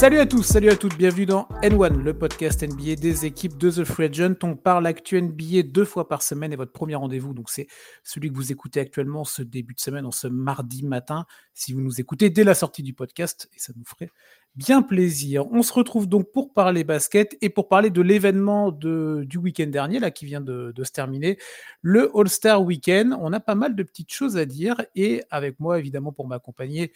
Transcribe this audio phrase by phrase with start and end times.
[0.00, 3.70] Salut à tous, salut à toutes, bienvenue dans N1, le podcast NBA des équipes de
[3.70, 4.36] The Free Agent.
[4.42, 7.66] On parle actu NBA deux fois par semaine et votre premier rendez-vous, donc c'est
[8.02, 11.82] celui que vous écoutez actuellement ce début de semaine, en ce mardi matin, si vous
[11.82, 14.08] nous écoutez dès la sortie du podcast, et ça nous ferait
[14.54, 15.46] bien plaisir.
[15.52, 19.98] On se retrouve donc pour parler basket et pour parler de l'événement du week-end dernier,
[19.98, 21.36] là, qui vient de, de se terminer,
[21.82, 23.14] le All-Star Weekend.
[23.20, 26.90] On a pas mal de petites choses à dire et avec moi, évidemment, pour m'accompagner,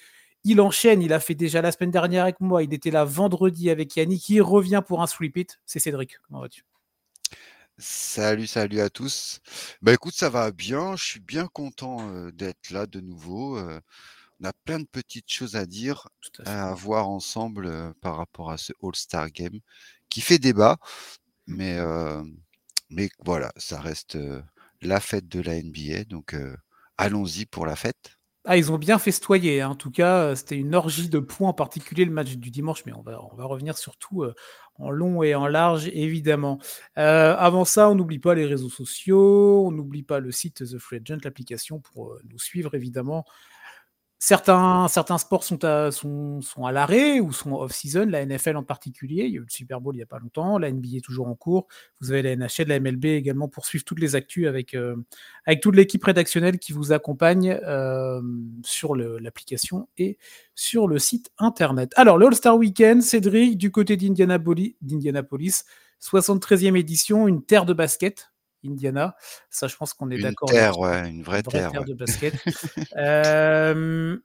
[0.44, 3.70] il enchaîne, il a fait déjà la semaine dernière avec moi, il était là vendredi
[3.70, 5.60] avec Yannick, il revient pour un sweep it.
[5.66, 6.64] C'est Cédric, comment vas-tu?
[7.78, 9.40] Salut, salut à tous.
[9.82, 13.58] Bah écoute, ça va bien, je suis bien content euh, d'être là de nouveau.
[13.58, 13.80] euh,
[14.40, 16.08] on a plein de petites choses à dire,
[16.46, 19.60] à à voir ensemble euh, par rapport à ce All-Star Game
[20.10, 20.78] qui fait débat,
[21.46, 21.78] mais,
[22.90, 24.18] mais voilà, ça reste
[24.82, 26.36] la fête de la NBA, donc
[26.98, 28.16] allons-y pour la fête.
[28.46, 29.62] Ah, ils ont bien festoyé.
[29.62, 29.70] hein.
[29.70, 32.84] En tout cas, euh, c'était une orgie de points, en particulier le match du dimanche,
[32.84, 34.34] mais on va, revenir surtout euh,
[34.78, 36.58] en long et en large, évidemment.
[36.98, 40.78] Euh, avant ça, on n'oublie pas les réseaux sociaux, on n'oublie pas le site The
[40.78, 43.24] Free Agent, l'application pour nous suivre, évidemment.
[44.26, 49.24] Certains, sports sont à, l'arrêt ou sont off-season, la NFL en particulier.
[49.24, 51.04] Il y a eu le Super Bowl il n'y a pas longtemps, la NBA est
[51.04, 51.66] toujours en cours.
[52.00, 54.96] Vous avez la NHL, la MLB également pour suivre toutes les actus avec, euh,
[55.60, 58.22] toute l'équipe rédactionnelle qui vous accompagne euh,
[58.62, 60.16] sur l'application et
[60.54, 61.92] sur le site internet.
[61.96, 65.64] Alors, le All-Star Weekend, Cédric, du côté d'Indianapolis,
[66.00, 68.30] 73e édition, une terre de basket,
[68.64, 69.14] Indiana.
[69.50, 70.48] Ça, je pense qu'on est Une d'accord.
[70.48, 70.80] terre, là-dessus.
[71.04, 71.70] ouais, une vraie Une vraie terre.
[71.72, 71.86] terre ouais.
[71.86, 72.34] de basket.
[72.96, 74.16] Euh,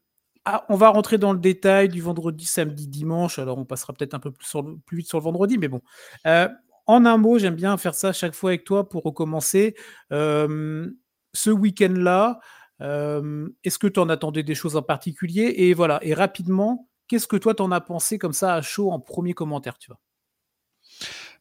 [0.46, 3.40] ah, on va rentrer dans le détail du vendredi, samedi, dimanche.
[3.40, 5.68] Alors, on passera peut-être un peu plus, sur le- plus vite sur le vendredi, mais
[5.68, 5.82] bon.
[6.26, 6.48] Euh,
[6.88, 9.76] en un mot, j'aime bien faire ça chaque fois avec toi pour recommencer.
[10.12, 10.90] Euh,
[11.34, 12.40] ce week-end-là,
[12.82, 15.54] est-ce que tu en attendais des choses en particulier?
[15.58, 19.00] Et voilà, et rapidement, qu'est-ce que toi t'en as pensé comme ça à chaud en
[19.00, 20.00] premier commentaire, tu vois?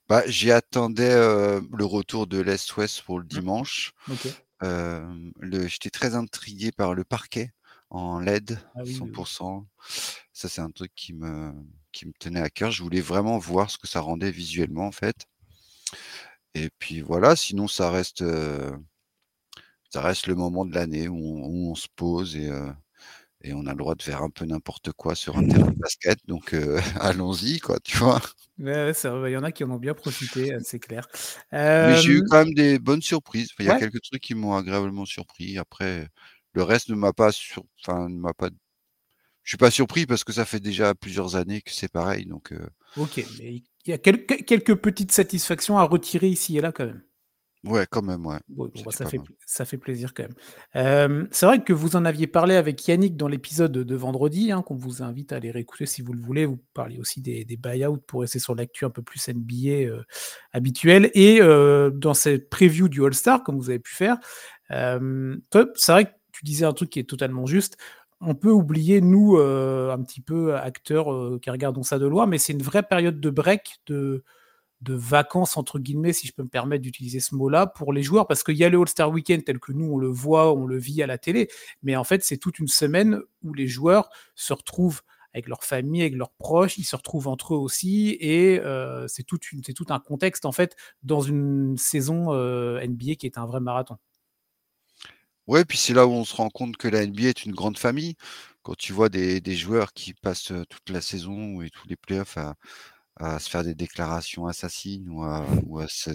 [0.08, 3.28] Bah, j'y attendais euh, le retour de l'Est-Ouest pour le Mm.
[3.28, 3.92] dimanche.
[4.62, 5.30] Euh,
[5.68, 7.52] j'étais très intrigué par le parquet
[7.90, 8.96] en LED, Ah oui, oui, oui.
[8.98, 9.66] 100%.
[10.32, 11.52] Ça, c'est un truc qui me,
[11.92, 12.70] qui me tenait à cœur.
[12.70, 15.26] Je voulais vraiment voir ce que ça rendait visuellement, en fait.
[16.54, 18.70] Et puis voilà, sinon, ça reste, euh,
[19.90, 22.72] ça reste le moment de l'année où, on- où on se pose et, euh,
[23.42, 25.78] et on a le droit de faire un peu n'importe quoi sur un terrain de
[25.78, 26.18] basket.
[26.26, 26.54] Donc,
[27.02, 28.20] allons-y, quoi, tu vois?
[28.58, 31.06] Ouais, ça il y en a qui en ont bien profité, euh, c'est clair.
[31.80, 33.48] Mais j'ai eu Euh, quand même des bonnes surprises.
[33.52, 35.58] Enfin, il y a ouais, quelques trucs qui m'ont agréablement surpris.
[35.58, 36.08] Après,
[36.54, 37.64] le reste ne m'a pas sur...
[37.80, 38.50] enfin, ne m'a pas.
[39.44, 42.26] Je suis pas surpris parce que ça fait déjà plusieurs années que c'est pareil.
[42.26, 46.60] Donc, euh, ok, mais il y a quelques, quelques petites satisfactions à retirer ici et
[46.60, 47.02] là quand même.
[47.64, 48.38] Ouais, quand même, ouais.
[48.48, 50.34] Bon, bon, bah, ça, fait, ça fait plaisir quand même.
[50.76, 54.62] Euh, c'est vrai que vous en aviez parlé avec Yannick dans l'épisode de vendredi, hein,
[54.62, 56.46] qu'on vous invite à aller réécouter si vous le voulez.
[56.46, 60.02] Vous parliez aussi des, des buyouts pour rester sur l'actu un peu plus NBA euh,
[60.52, 61.10] habituel.
[61.14, 64.18] Et euh, dans cette preview du All-Star, comme vous avez pu faire,
[64.70, 65.36] euh,
[65.74, 67.76] c'est vrai que tu disais un truc qui est totalement juste.
[68.20, 72.26] On peut oublier, nous, euh, un petit peu acteurs euh, qui regardons ça de loin,
[72.26, 74.24] mais c'est une vraie période de break, de,
[74.80, 78.26] de vacances, entre guillemets, si je peux me permettre d'utiliser ce mot-là, pour les joueurs,
[78.26, 80.78] parce qu'il y a le All-Star Weekend tel que nous, on le voit, on le
[80.78, 81.48] vit à la télé,
[81.82, 85.02] mais en fait, c'est toute une semaine où les joueurs se retrouvent
[85.34, 89.24] avec leur famille, avec leurs proches, ils se retrouvent entre eux aussi, et euh, c'est
[89.24, 89.38] tout,
[89.88, 93.96] un contexte, en fait, dans une saison euh, NBA qui est un vrai marathon.
[95.46, 97.78] Ouais, puis c'est là où on se rend compte que la NBA est une grande
[97.78, 98.16] famille.
[98.62, 101.96] Quand tu vois des, des joueurs qui passent euh, toute la saison et tous les
[101.96, 102.54] playoffs à,
[103.18, 106.10] à se faire des déclarations assassines ou à, ou à se,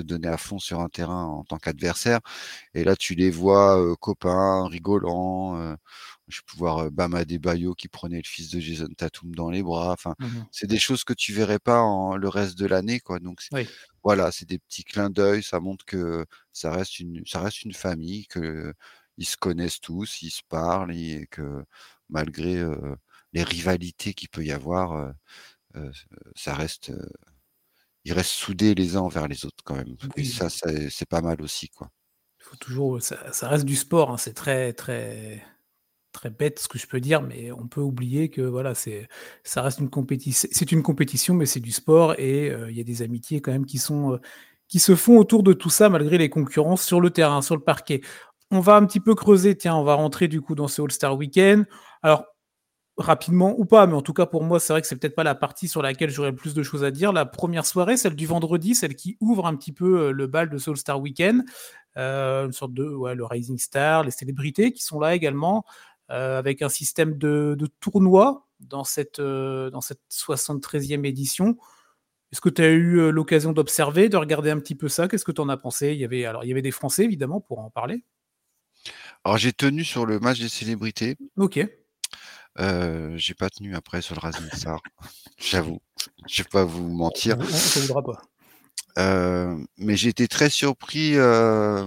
[0.00, 2.20] donner à fond sur un terrain en tant qu'adversaire.
[2.74, 5.56] Et là, tu les vois euh, copains, rigolants.
[5.58, 5.76] euh,
[6.28, 9.62] je peux voir euh, Bam Adebayo qui prenait le fils de Jason Tatum dans les
[9.62, 9.92] bras.
[9.92, 10.48] Enfin, Mhm.
[10.50, 13.18] c'est des choses que tu verrais pas en, le reste de l'année, quoi.
[13.20, 13.68] Donc, Oui.
[14.02, 15.42] voilà, c'est des petits clins d'œil.
[15.42, 18.72] Ça montre que ça reste une, ça reste une famille, que
[19.16, 21.64] ils se connaissent tous, ils se parlent et que
[22.08, 22.96] malgré euh,
[23.32, 25.12] les rivalités qu'il peut y avoir,
[26.34, 27.08] ça reste, euh,
[28.04, 29.96] ils restent soudés les uns envers les autres quand même.
[30.16, 31.90] Et ça, ça, c'est pas mal aussi, quoi.
[32.40, 35.42] il faut toujours, ça, ça reste du sport, hein, c'est très, très,
[36.14, 39.08] très bête ce que je peux dire, mais on peut oublier que voilà, c'est,
[39.42, 42.80] ça reste une compétition, c'est une compétition, mais c'est du sport et euh, il y
[42.80, 44.20] a des amitiés quand même qui sont, euh,
[44.68, 47.62] qui se font autour de tout ça malgré les concurrences sur le terrain, sur le
[47.62, 48.00] parquet.
[48.50, 51.16] On va un petit peu creuser, tiens, on va rentrer du coup dans ce All-Star
[51.16, 51.66] Weekend.
[52.02, 52.24] Alors,
[52.96, 55.24] rapidement ou pas, mais en tout cas pour moi, c'est vrai que c'est peut-être pas
[55.24, 57.12] la partie sur laquelle j'aurais le plus de choses à dire.
[57.12, 60.48] La première soirée, celle du vendredi, celle qui ouvre un petit peu euh, le bal
[60.48, 61.42] de ce All-Star Weekend,
[61.96, 65.64] euh, une sorte de ouais, le Rising Star, les célébrités qui sont là également,
[66.10, 71.56] euh, avec un système de, de tournoi dans cette, dans cette 73e édition.
[72.32, 75.06] Est-ce que tu as eu l'occasion d'observer, de regarder un petit peu ça?
[75.08, 75.92] Qu'est-ce que tu en as pensé?
[75.92, 78.04] Il y, avait, alors, il y avait des Français, évidemment, pour en parler.
[79.24, 81.16] Alors, j'ai tenu sur le match des célébrités.
[81.36, 81.60] Ok.
[82.60, 84.80] Euh, j'ai pas tenu après sur le Racing Star,
[85.38, 85.80] j'avoue.
[86.28, 87.36] Je vais pas vous mentir.
[87.36, 88.22] Ne voudra pas.
[88.98, 91.16] Euh, mais j'ai été très surpris.
[91.16, 91.86] Euh,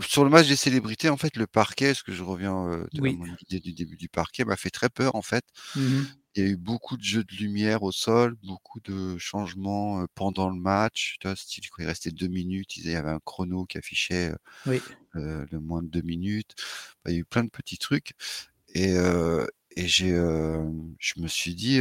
[0.00, 3.26] sur le match des célébrités, en fait, le parquet, ce que je reviens de mon
[3.42, 5.44] idée du début du parquet, m'a fait très peur, en fait.
[5.76, 6.02] Mmh
[6.36, 10.48] il y a eu beaucoup de jeux de lumière au sol, beaucoup de changements pendant
[10.48, 11.16] le match.
[11.18, 14.32] Tu vois, style, quand il restait deux minutes, il y avait un chrono qui affichait
[14.64, 16.54] le moins de deux minutes.
[17.06, 18.12] il y a eu plein de petits trucs.
[18.74, 18.94] Et,
[19.76, 21.80] et j'ai, je me suis dit,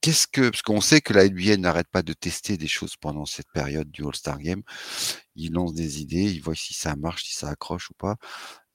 [0.00, 3.26] qu'est-ce que, parce qu'on sait que la NBA n'arrête pas de tester des choses pendant
[3.26, 4.62] cette période du All-Star Game.
[5.36, 8.16] Ils lancent des idées, ils voient si ça marche, si ça accroche ou pas.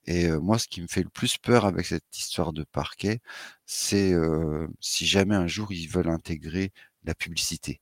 [0.06, 3.20] Et moi, ce qui me fait le plus peur avec cette histoire de parquet,
[3.66, 4.14] c'est
[4.80, 6.72] si jamais un jour ils veulent intégrer
[7.04, 7.80] la publicité.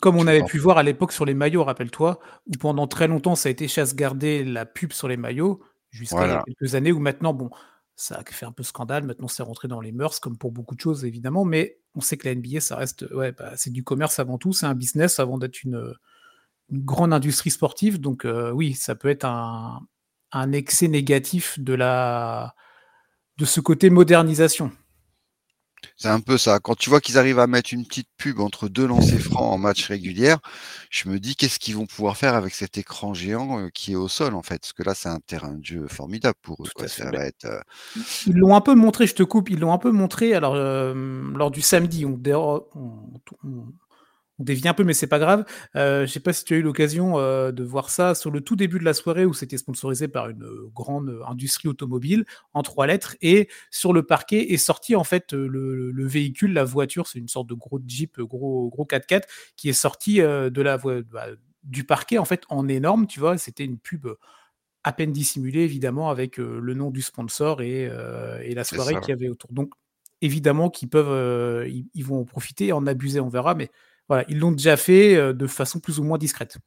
[0.00, 3.36] Comme on avait pu voir à l'époque sur les maillots, rappelle-toi, où pendant très longtemps
[3.36, 7.32] ça a été chasse gardée la pub sur les maillots, jusqu'à quelques années où maintenant,
[7.32, 7.48] bon,
[7.96, 9.04] ça a fait un peu scandale.
[9.04, 11.44] Maintenant, c'est rentré dans les mœurs, comme pour beaucoup de choses, évidemment.
[11.44, 14.52] Mais on sait que la NBA, ça reste, ouais, bah, c'est du commerce avant tout,
[14.52, 15.94] c'est un business avant d'être une,
[16.70, 18.00] grande industrie sportive.
[18.00, 19.86] Donc, euh, oui, ça peut être un,
[20.52, 22.54] excès négatif de, la,
[23.36, 24.72] de ce côté modernisation.
[25.96, 26.58] C'est un peu ça.
[26.60, 29.58] Quand tu vois qu'ils arrivent à mettre une petite pub entre deux lancers francs en
[29.58, 30.34] match régulier,
[30.90, 33.96] je me dis qu'est-ce qu'ils vont pouvoir faire avec cet écran géant euh, qui est
[33.96, 34.60] au sol en fait?
[34.60, 36.68] Parce que là, c'est un terrain de jeu formidable pour eux.
[37.44, 37.60] Euh,
[38.26, 41.22] ils l'ont un peu montré, je te coupe, ils l'ont un peu montré alors, euh,
[41.34, 42.04] lors du samedi.
[42.04, 42.64] On, on,
[43.44, 43.64] on
[44.38, 45.44] dévie un peu, mais c'est pas grave.
[45.76, 48.40] Euh, je sais pas si tu as eu l'occasion euh, de voir ça sur le
[48.40, 52.62] tout début de la soirée où c'était sponsorisé par une euh, grande industrie automobile en
[52.62, 57.18] trois lettres et sur le parquet est sorti en fait le, véhicule, la voiture, c'est
[57.18, 59.22] une sorte de gros Jeep, gros gros 4x4
[59.56, 61.26] qui est sorti de la bah,
[61.62, 63.38] du parquet en fait en énorme, tu vois.
[63.38, 64.06] C'était une pub
[64.82, 69.28] à peine dissimulée évidemment avec le nom du sponsor et, la soirée qu'il y avait
[69.28, 69.52] autour.
[69.52, 69.72] Donc
[70.20, 73.70] évidemment qu'ils peuvent, ils, vont en profiter, en abuser, on verra, mais
[74.08, 76.58] voilà, ils l'ont déjà fait de façon plus ou moins discrète.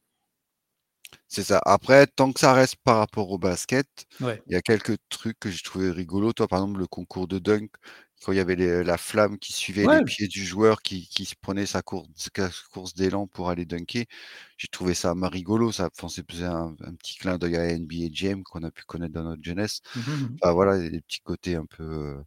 [1.28, 1.62] C'est ça.
[1.66, 3.88] Après, tant que ça reste par rapport au basket,
[4.22, 6.34] il y a quelques trucs que j'ai trouvé rigolo.
[6.34, 7.70] Toi, par exemple, le concours de dunk,
[8.24, 11.08] quand il y avait la flamme qui suivait les pieds du joueur qui,
[11.42, 12.30] prenait sa course,
[12.72, 14.06] course d'élan pour aller dunker,
[14.58, 15.72] j'ai trouvé ça rigolo.
[15.72, 19.24] Ça faisait un, un petit clin d'œil à NBA Jam qu'on a pu connaître dans
[19.24, 19.82] notre jeunesse.
[19.96, 22.18] Mmh mmh enfin, voilà, des petits côtés un peu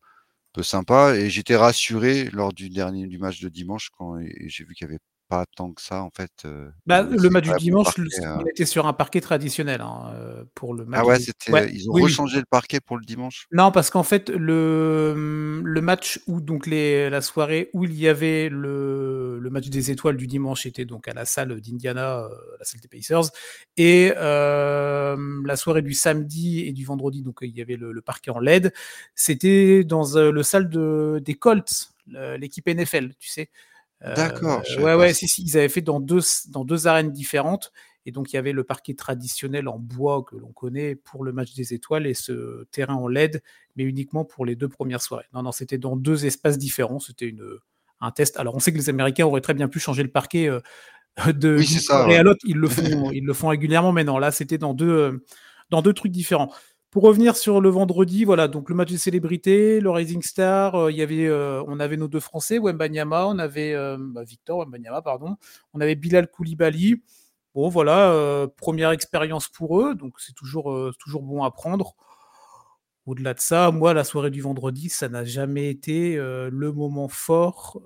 [0.53, 1.15] peu sympa.
[1.17, 4.93] Et j'étais rassuré lors du dernier du match de dimanche quand j'ai vu qu'il n'y
[4.95, 6.47] avait pas tant que ça en fait.
[6.87, 10.13] bah, le match du dimanche, il était sur un parquet traditionnel hein,
[10.57, 11.01] pour le match.
[11.01, 13.47] Ah ouais, ils ont rechangé le parquet pour le dimanche?
[13.53, 17.95] Non, parce qu'en fait le, mmh, le match où donc les, la soirée où il
[17.95, 22.29] y avait le, le match des étoiles du dimanche était donc à la salle d'Indiana,
[22.59, 23.31] la salle des Pacers,
[23.77, 28.41] et la soirée du samedi et du vendredi donc il y avait le, parquet en
[28.41, 28.73] LED.
[29.15, 31.93] C'était dans le salle de, des Colts,
[32.39, 33.49] l'équipe NFL, tu sais?
[34.03, 34.63] D'accord.
[34.71, 37.73] Euh, ouais, ouais, si, si, ils avaient fait dans deux, dans deux arènes différentes.
[38.07, 41.33] Et donc, il y avait le parquet traditionnel en bois que l'on connaît pour le
[41.33, 43.43] match des étoiles et ce terrain en LED,
[43.77, 45.27] mais uniquement pour les deux premières soirées.
[45.35, 46.99] Non, non, c'était dans deux espaces différents.
[46.99, 47.45] C'était une,
[48.01, 48.39] un test.
[48.39, 50.61] Alors, on sait que les Américains auraient très bien pu changer le parquet euh,
[51.33, 52.41] de oui, soirée à l'autre.
[52.45, 55.25] Ils le font, ils le font régulièrement, mais non, là, c'était dans deux, euh,
[55.69, 56.51] dans deux trucs différents.
[56.91, 60.91] Pour revenir sur le vendredi, voilà, donc le match des célébrités, le Rising Star, euh,
[60.91, 64.67] y avait, euh, on avait nos deux Français, Wembanyama, on avait euh, bah, Victor
[65.05, 65.37] pardon,
[65.73, 67.01] on avait Bilal Koulibaly.
[67.55, 71.95] Bon, voilà, première expérience pour eux, donc c'est toujours, toujours bon à prendre.
[73.07, 77.83] Au-delà de ça, moi, la soirée du vendredi, ça n'a jamais été le moment fort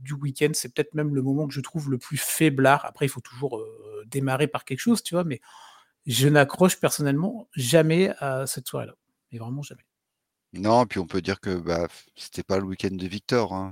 [0.00, 0.50] du week-end.
[0.52, 2.84] C'est peut-être même le moment que je trouve le plus faiblard.
[2.84, 3.64] Après, il faut toujours
[4.08, 5.40] démarrer par quelque chose, tu vois, mais
[6.06, 8.94] je n'accroche personnellement jamais à cette soirée-là.
[9.30, 9.84] Mais vraiment jamais.
[10.52, 13.54] Non, puis on peut dire que bah, c'était pas le week-end de Victor.
[13.54, 13.70] Hein.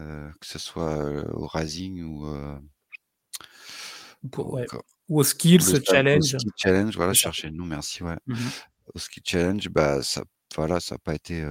[0.00, 2.58] Euh, que ce soit euh, au Rising ou, euh,
[4.36, 4.58] au,
[5.08, 6.34] au Skills Challenge.
[6.34, 8.02] Au Challenge, voilà, chercher le nom, merci.
[8.02, 8.16] Ouais.
[8.94, 10.24] Au Ski Challenge, bah, ça
[10.56, 11.46] voilà, ça n'a pas été.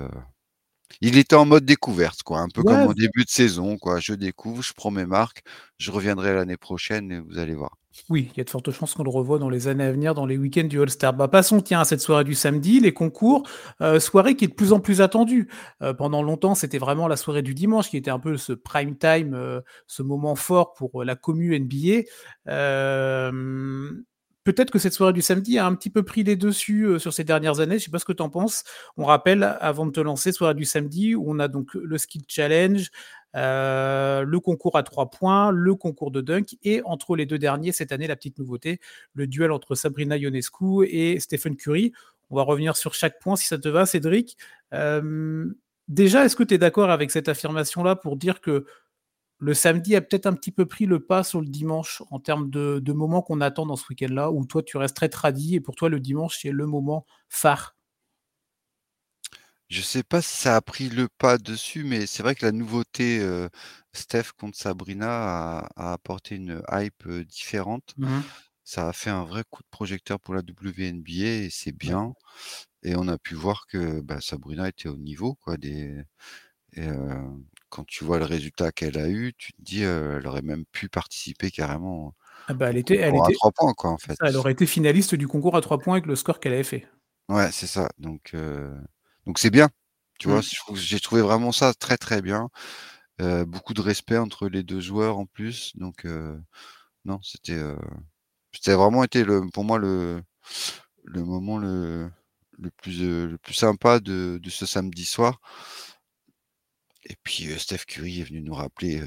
[1.01, 3.99] Il était en mode découverte, quoi, un peu comme au début de saison, quoi.
[3.99, 5.43] Je découvre, je prends mes marques,
[5.77, 7.77] je reviendrai l'année prochaine et vous allez voir.
[8.09, 10.15] Oui, il y a de fortes chances qu'on le revoie dans les années à venir,
[10.15, 11.13] dans les week-ends du All-Star.
[11.13, 13.47] Bah, passons tiens à cette soirée du samedi, les concours,
[13.81, 15.47] euh, soirée qui est de plus en plus attendue.
[15.83, 18.97] Euh, pendant longtemps, c'était vraiment la soirée du dimanche qui était un peu ce prime
[18.97, 22.03] time, euh, ce moment fort pour la commu NBA.
[24.43, 27.13] Peut-être que cette soirée du samedi a un petit peu pris les dessus euh, sur
[27.13, 27.79] ces dernières années.
[27.79, 28.63] Je sais pas ce que tu en penses.
[28.97, 32.23] On rappelle, avant de te lancer, soirée du samedi, où on a donc le skill
[32.27, 32.89] challenge,
[33.35, 37.71] euh, le concours à trois points, le concours de dunk, et entre les deux derniers,
[37.71, 38.79] cette année, la petite nouveauté,
[39.13, 41.93] le duel entre Sabrina Ionescu et Stephen Curry.
[42.29, 44.37] On va revenir sur chaque point si ça te va, Cédric.
[44.73, 45.45] Euh,
[45.87, 48.65] déjà, est-ce que tu es d'accord avec cette affirmation-là pour dire que
[49.43, 52.49] le samedi a peut-être un petit peu pris le pas sur le dimanche en termes
[52.49, 55.75] de, moments qu'on attend dans ce week-end-là, où toi tu restes très tradit et pour
[55.75, 57.75] toi le dimanche c'est le moment phare
[59.67, 62.53] Je sais pas si ça a pris le pas dessus, mais c'est vrai que la
[62.53, 63.49] nouveauté euh,
[63.91, 67.93] Steph contre Sabrina a, apporté une hype euh, différente.
[67.97, 68.21] Mmh
[68.65, 72.13] ça a fait un vrai coup de projecteur pour la WNBA et c'est bien.
[72.81, 76.01] Et on a pu voir que bah, Sabrina était au niveau quoi, des,
[76.75, 76.87] et
[77.73, 80.89] quand tu vois le résultat qu'elle a eu, tu te dis, elle aurait même pu
[80.89, 82.13] participer carrément
[82.47, 84.15] ah bah, elle était elle à était 3 points quoi, en fait.
[84.21, 86.87] elle aurait été finaliste du concours à 3 points avec le score qu'elle avait fait.
[87.29, 88.35] Ouais, c'est ça, donc
[89.25, 89.69] donc c'est bien,
[90.19, 90.41] tu vois?
[90.41, 90.75] Mmh.
[90.75, 92.49] j'ai trouvé vraiment ça très, très bien.
[93.47, 96.05] beaucoup de respect entre les deux joueurs en plus, donc
[97.05, 97.59] non, c'était,
[98.51, 100.21] c'était vraiment été le pour moi le
[101.05, 102.09] le moment le
[102.59, 105.39] le plus, le plus sympa de de ce samedi soir.
[107.05, 109.01] Et puis, Steph Curry est venu nous rappeler,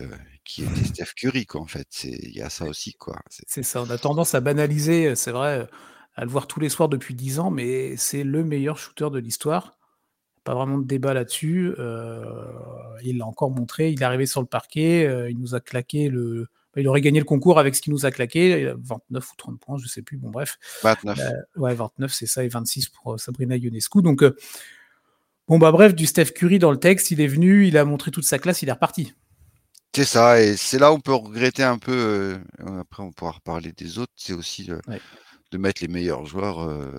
[0.44, 2.04] qui était Steph Curry, quoi, en fait.
[2.04, 3.20] il y a ça aussi, quoi.
[3.46, 5.66] C'est ça, on a tendance à banaliser, c'est vrai,
[6.14, 9.18] à le voir tous les soirs depuis 10 ans, mais c'est le meilleur shooter de
[9.18, 9.78] l'histoire.
[10.44, 11.74] Pas vraiment de débat là-dessus,
[13.02, 16.48] il l'a encore montré, il est arrivé sur le parquet, il nous a claqué le
[16.76, 19.58] bah, il aurait gagné le concours avec ce qu'il nous a claqué, 29 ou 30
[19.58, 20.58] points, je sais plus, bon bref.
[20.82, 21.18] 29.
[21.56, 24.22] ouais, 29, c'est ça et 26 pour, Sabrina Ionescu, donc
[25.48, 28.10] Bon, bah bref, du Steph Curry dans le texte, il est venu, il a montré
[28.10, 29.14] toute sa classe, il est reparti.
[29.94, 31.92] C'est ça, et c'est là où on peut regretter un peu,
[32.60, 36.90] euh, après on pourra reparler des autres, c'est aussi de mettre les meilleurs joueurs euh,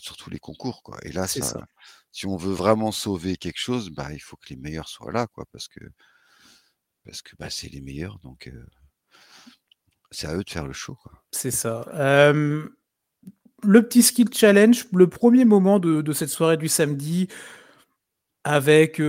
[0.00, 0.82] sur tous les concours.
[0.82, 0.98] Quoi.
[1.02, 1.66] Et là, ça,
[2.12, 5.26] si on veut vraiment sauver quelque chose, bah, il faut que les meilleurs soient là,
[5.26, 5.80] quoi, parce que
[7.04, 8.66] parce que bah, c'est les meilleurs, donc euh,
[10.10, 10.98] c'est à eux de faire le show.
[11.32, 11.86] C'est ça.
[13.64, 17.28] le petit skill challenge, le premier moment de, de cette soirée du samedi,
[18.44, 19.00] avec,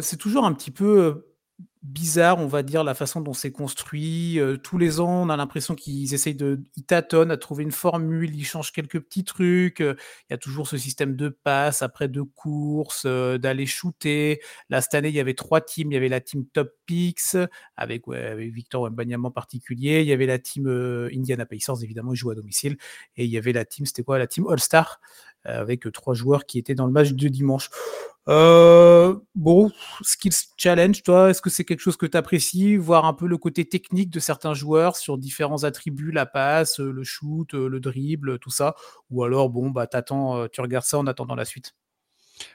[0.00, 1.28] c'est toujours un petit peu,
[1.82, 4.38] bizarre, on va dire, la façon dont c'est construit.
[4.62, 8.36] tous les ans, on a l'impression qu'ils essayent de ils tâtonnent à trouver une formule,
[8.36, 9.96] ils changent quelques petits trucs, il
[10.30, 14.40] y a toujours ce système de passe, après de courses, d'aller shooter.
[14.68, 15.90] Là, cette année, il y avait trois teams.
[15.90, 17.36] Il y avait la team Top Picks
[17.76, 20.02] avec Victor Wembanyama en particulier.
[20.02, 20.68] Il y avait la team,
[21.12, 22.76] Indiana Pacers, évidemment, ils jouent à domicile
[23.16, 24.18] et il y avait la team, c'était quoi?
[24.18, 25.00] La team All-Star,
[25.44, 27.70] avec, trois joueurs qui étaient dans le match de dimanche.
[28.28, 29.72] Euh, bon,
[30.02, 33.36] Skills Challenge, toi, est-ce que c'est quelque chose que tu apprécies Voir un peu le
[33.36, 38.50] côté technique de certains joueurs sur différents attributs, la passe, le shoot, le dribble, tout
[38.50, 38.76] ça.
[39.10, 41.74] Ou alors, bon, bah, t'attends, tu regardes ça en attendant la suite.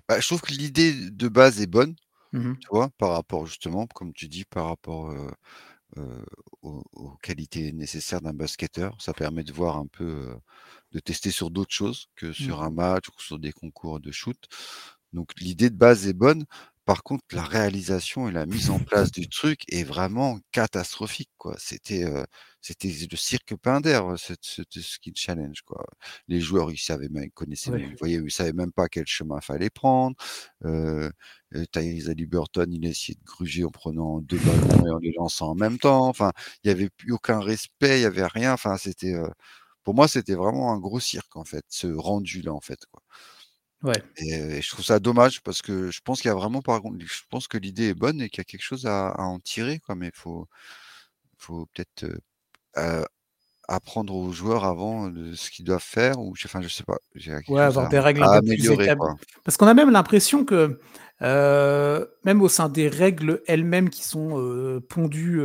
[0.07, 1.95] Bah, Je trouve que l'idée de base est bonne,
[2.31, 5.13] mmh tu vois, par rapport justement, comme tu dis, par rapport
[6.61, 8.95] aux, qualités nécessaires d'un basketteur.
[9.01, 10.35] Ça permet de voir un peu,
[10.91, 12.65] de tester sur d'autres choses que sur mmh.
[12.65, 14.37] un match ou sur des concours de shoot.
[15.13, 16.45] Donc l'idée de base est bonne.
[16.87, 21.55] Par contre, la réalisation et la mise en place du truc est vraiment catastrophique, quoi.
[21.59, 22.05] C'était,
[22.61, 25.85] c'était le cirque Pinder, ce ce skill challenge, quoi.
[26.29, 29.05] Les joueurs, ils savaient même, ils connaissaient même, vous voyez, ils savaient même pas quel
[29.07, 30.15] chemin fallait prendre.
[30.65, 31.11] Heu,
[31.55, 35.49] heu, Tyrese Haliburton, il essayait de gruger en prenant deux ballons et en les lançant
[35.51, 36.07] en même temps.
[36.07, 36.31] Enfin,
[36.63, 38.53] il y avait plus aucun respect, il y avait rien.
[38.53, 39.15] Enfin, c'était,
[39.83, 43.01] pour moi, c'était vraiment un gros cirque, en fait, ce rendu-là, en fait, quoi.
[43.83, 44.01] Ouais.
[44.17, 46.97] Et je trouve ça dommage parce que je pense qu'il y a vraiment par contre
[47.05, 49.39] je pense que l'idée est bonne et qu'il y a quelque chose à à en
[49.39, 50.47] tirer quoi, mais il faut
[51.37, 52.05] faut peut-être,
[52.77, 53.05] heu
[53.69, 56.97] apprendre aux joueurs avant de ce qu'ils doivent faire ou enfin je sais pas,
[57.49, 59.05] Ouais, avoir des règles un peu plus établies.
[59.43, 60.79] Parce qu'on a même l'impression que,
[61.21, 65.41] même au sein des règles elles-mêmes qui sont, pondues,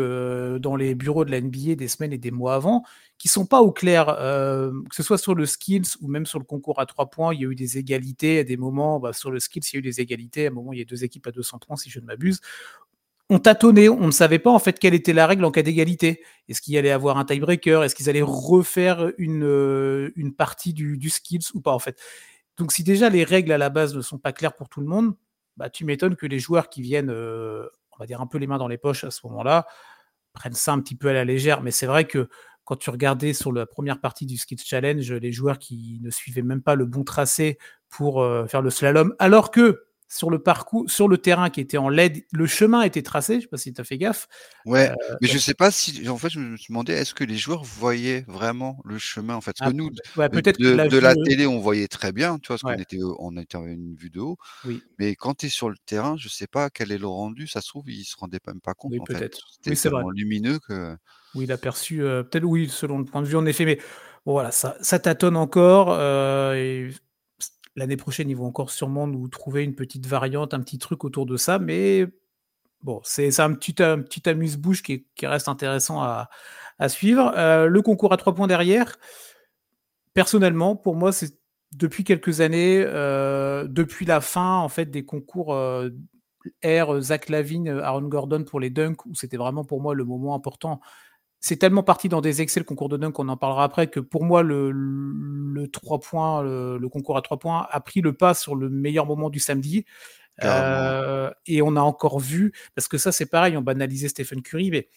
[0.60, 2.84] dans les bureaux de la NBA des semaines et des mois avant,
[3.22, 6.40] qui sont pas au clair, euh, que ce soit sur le skills ou même sur
[6.40, 8.98] le concours à trois points, il y a eu des égalités à des moments.
[8.98, 10.46] Bah, sur le skills, il y a eu des égalités.
[10.46, 12.40] À un moment, il y a deux équipes à 200 points, si je ne m'abuse.
[13.30, 16.24] On tâtonnait, on ne savait pas en fait quelle était la règle en cas d'égalité.
[16.48, 17.84] Est-ce qu'il y allait avoir un tiebreaker?
[17.84, 22.00] Est-ce qu'ils allaient refaire une, euh, une partie du, du, skills ou pas en fait?
[22.56, 24.88] Donc si déjà les règles à la base ne sont pas claires pour tout le
[24.88, 25.14] monde,
[25.56, 28.48] bah, tu m'étonnes que les joueurs qui viennent, euh, on va dire un peu les
[28.48, 29.68] mains dans les poches à ce moment-là,
[30.32, 31.62] prennent ça un petit peu à la légère.
[31.62, 32.28] Mais c'est vrai que
[32.64, 36.42] quand tu regardais sur la première partie du Skill Challenge, les joueurs qui ne suivaient
[36.42, 40.90] même pas le bon tracé pour euh, faire le slalom, alors que sur le parcours,
[40.90, 43.36] sur le terrain qui était en LED, le chemin était tracé.
[43.36, 44.28] Je sais pas si tu as fait gaffe.
[44.66, 47.38] Ouais, euh, mais je sais pas si, en fait, je me demandais, est-ce que les
[47.38, 49.54] joueurs voyaient vraiment le chemin, en fait?
[49.58, 49.90] Parce que ah, nous,
[50.30, 53.56] peut-être de, la télé, on voyait très bien, tu vois, parce qu'on était, on était
[53.56, 54.36] en une vue de haut.
[54.66, 54.82] Oui.
[54.98, 57.46] Mais quand tu es sur le terrain, je sais pas quel est le rendu.
[57.46, 59.34] Ça se trouve, ils se rendaient même pas compte, oui, fait.
[59.50, 60.94] C'était tellement lumineux que.
[61.34, 63.76] Oui, il a perçu, euh, peut-être, oui, selon le point de vue, en effet, mais
[64.26, 65.88] bon, voilà, ça, ça tâtonne encore.
[65.90, 66.90] Euh,
[67.74, 71.24] L'année prochaine, ils vont encore sûrement nous trouver une petite variante, un petit truc autour
[71.24, 72.06] de ça, mais
[72.82, 76.28] bon, c'est un petit, un petit amuse-bouche qui, reste intéressant à,
[76.88, 77.32] suivre.
[77.36, 78.96] Euh, le concours à trois points derrière,
[80.12, 81.38] personnellement, pour moi, c'est
[81.72, 85.88] depuis quelques années, depuis la fin en fait des concours euh,
[86.64, 90.34] R, Zach Lavine, Aaron Gordon pour les dunks, où c'était vraiment pour moi le moment
[90.34, 90.80] important
[91.42, 93.98] c'est tellement parti dans des excès le concours de dunk qu'on en parlera après que
[93.98, 95.68] pour moi le, le
[96.00, 99.40] points le, concours à 3 points a pris le pas sur le meilleur moment du
[99.40, 99.84] samedi.
[100.42, 104.70] Euh, et on a encore vu parce que ça c'est pareil on banalisait Stephen Curry
[104.70, 104.88] mais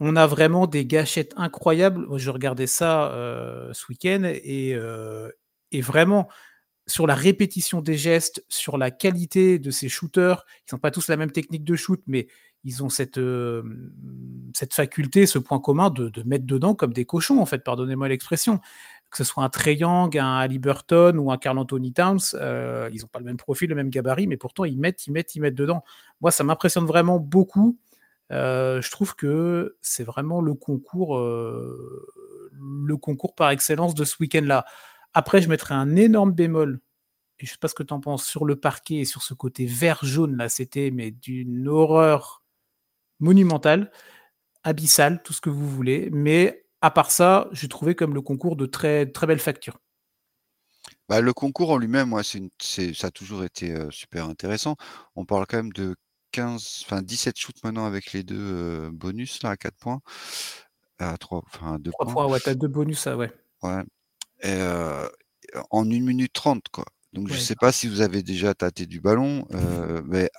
[0.00, 2.06] on a vraiment des gâchettes incroyables.
[2.16, 5.28] Je regardais ça euh, ce week-end et, euh,
[5.70, 6.28] et vraiment
[6.86, 11.08] sur la répétition des gestes, sur la qualité de ces shooters, ils n'ont pas tous
[11.08, 12.26] la même technique de shoot, mais
[12.64, 13.20] ils ont cette,
[14.54, 18.60] cette faculté, ce point commun de, mettre dedans comme des cochons, en fait, pardonnez-moi l'expression.
[19.10, 23.08] Que ce soit un Trey Young, un Halliburton ou un Carl Anthony Towns, ils n'ont
[23.08, 25.54] pas le même profil, le même gabarit, mais pourtant ils mettent, ils mettent, ils mettent
[25.54, 25.84] dedans.
[26.22, 27.78] Moi, ça m'impressionne vraiment beaucoup.
[28.30, 34.64] je trouve que c'est vraiment le concours, le concours par excellence de ce week-end-là.
[35.12, 36.80] Après, je mettrai un énorme bémol
[37.46, 39.66] je sais pas ce que tu en penses sur le parquet et sur ce côté
[39.66, 42.41] vert jaune là, c'était mais d'une horreur
[43.22, 43.90] monumental,
[44.64, 46.10] abyssal, tout ce que vous voulez.
[46.12, 49.78] Mais à part ça, j'ai trouvé comme le concours de très, très belle facture.
[51.08, 54.76] Bah, le concours en lui-même, ça a toujours été super intéressant.
[55.16, 55.96] On parle quand même de
[56.32, 60.00] 15, enfin 17 shoots maintenant avec les deux bonus là à 4 points.
[60.98, 62.12] À 3, enfin 2 points.
[62.12, 63.32] points, ouais, t'as deux bonus, ça, ouais.
[63.62, 63.82] Ouais.
[64.42, 64.58] Et,
[65.70, 66.84] en 1 minute 30, quoi.
[67.12, 70.30] Donc je ne sais pas si vous avez déjà tâté du ballon, euh, mais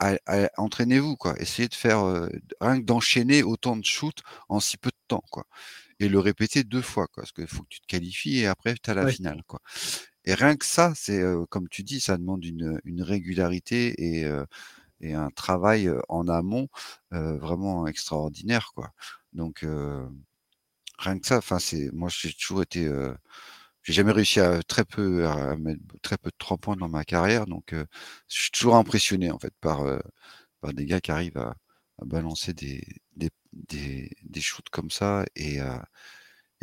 [0.57, 1.39] entraînez-vous quoi.
[1.39, 2.29] Essayez de faire euh,
[2.61, 5.45] rien que d'enchaîner autant de shoots en si peu de temps quoi.
[5.99, 8.73] Et le répéter deux fois quoi, parce qu'il faut que tu te qualifies et après
[8.81, 9.59] tu as la finale quoi.
[10.25, 14.27] Et rien que ça, c'est euh, comme tu dis, ça demande une, une régularité et,
[15.01, 16.69] et un travail en amont
[17.11, 18.91] vraiment extraordinaire quoi.
[19.33, 19.63] Donc
[20.97, 22.89] rien que ça, enfin c'est moi j'ai toujours été
[23.83, 27.03] j'ai jamais réussi à très peu à mettre très peu de trois points dans ma
[27.05, 27.85] carrière, donc je
[28.27, 29.83] suis toujours impressionné en fait par,
[30.61, 31.55] par des gars qui arrivent à,
[32.05, 32.83] balancer des,
[33.15, 35.59] des, des, shoots comme ça et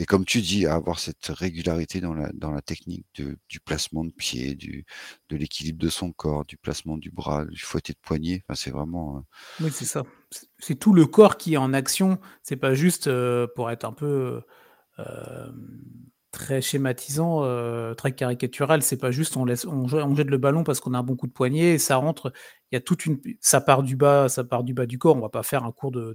[0.00, 4.02] et comme tu dis, à avoir cette régularité dans la, dans la technique du placement
[4.02, 4.86] de pied, du,
[5.28, 8.42] de l'équilibre de son corps, du placement du bras, du fouetté de poignet.
[8.54, 9.22] C'est vraiment.
[9.60, 10.04] Oui, c'est ça.
[10.58, 12.18] C'est tout le corps qui est en action.
[12.42, 13.10] C'est pas juste
[13.54, 14.40] pour être un peu
[16.30, 18.82] très schématisant, euh, très caricatural.
[18.82, 21.26] C'est pas juste on laisse, on, jette le ballon parce qu'on a un bon coup
[21.26, 22.32] de poignet et ça rentre.
[22.70, 25.16] Il y a toute une, ça part du bas, ça part du bas du corps.
[25.16, 26.14] On va pas faire un cours de,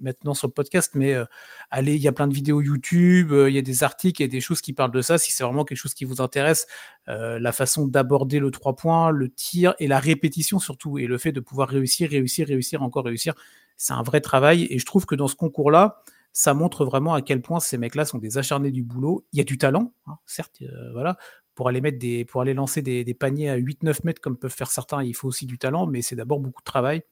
[0.00, 1.26] maintenant sur le podcast, mais euh,
[1.70, 4.24] allez, il y a plein de vidéos YouTube, euh, il y a des articles, il
[4.24, 5.18] y a des choses qui parlent de ça.
[5.18, 6.66] Si c'est vraiment quelque chose qui vous intéresse,
[7.06, 11.32] la façon d'aborder le trois points, le tir et la répétition surtout, et le fait
[11.32, 13.34] de pouvoir réussir, réussir, réussir, encore réussir,
[13.76, 14.66] c'est un vrai travail.
[14.70, 16.02] Et je trouve que dans ce concours-là,
[16.34, 19.24] ça montre vraiment à quel point ces mecs-là sont des acharnés du boulot.
[19.32, 21.16] Il y a du talent, hein, certes, euh, voilà,
[21.54, 24.70] pour aller mettre des, pour aller lancer des, paniers à 8-9 mètres comme peuvent faire
[24.70, 27.02] certains, il faut aussi du talent, mais c'est d'abord beaucoup de travail.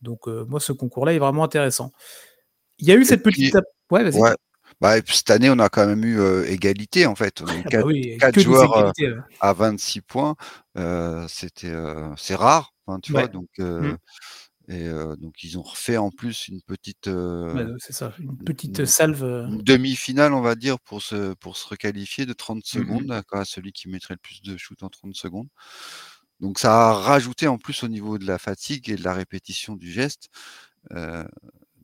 [0.00, 1.92] Donc euh, moi, ce concours-là est vraiment intéressant.
[2.78, 3.54] Il y a eu cette petite.
[3.90, 4.34] Ouais, vas-y.
[4.80, 7.42] Bah, cette année, on a quand même eu euh, égalité en fait.
[7.42, 7.86] On a 4,
[8.22, 8.92] ah bah joueurs
[9.40, 10.34] à 26 points.
[11.28, 11.74] C'était,
[12.16, 13.28] c'est rare, tu vois.
[13.28, 13.96] Donc, mmh.
[14.68, 17.06] Et donc ils ont refait en plus une petite,
[17.78, 19.22] ça, une petite salve.
[19.62, 23.72] demi-finale, on va dire, pour se, pour se requalifier de 30 mmh secondes à celui
[23.72, 25.48] qui mettrait le plus de shoot en 30 secondes.
[26.40, 29.76] Donc ça a rajouté en plus au niveau de la fatigue et de la répétition
[29.76, 30.28] du geste.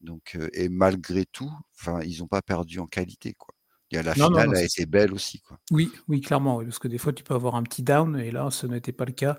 [0.03, 3.58] donc, et malgré tout, enfin, ils n'ont pas perdu en qualité, quoi
[3.93, 5.41] la finale a été belle aussi.
[5.41, 5.59] Quoi.
[5.71, 8.51] Oui, oui, clairement, parce que des fois tu peux avoir un petit down, et là
[8.51, 9.39] ce n'était pas le cas.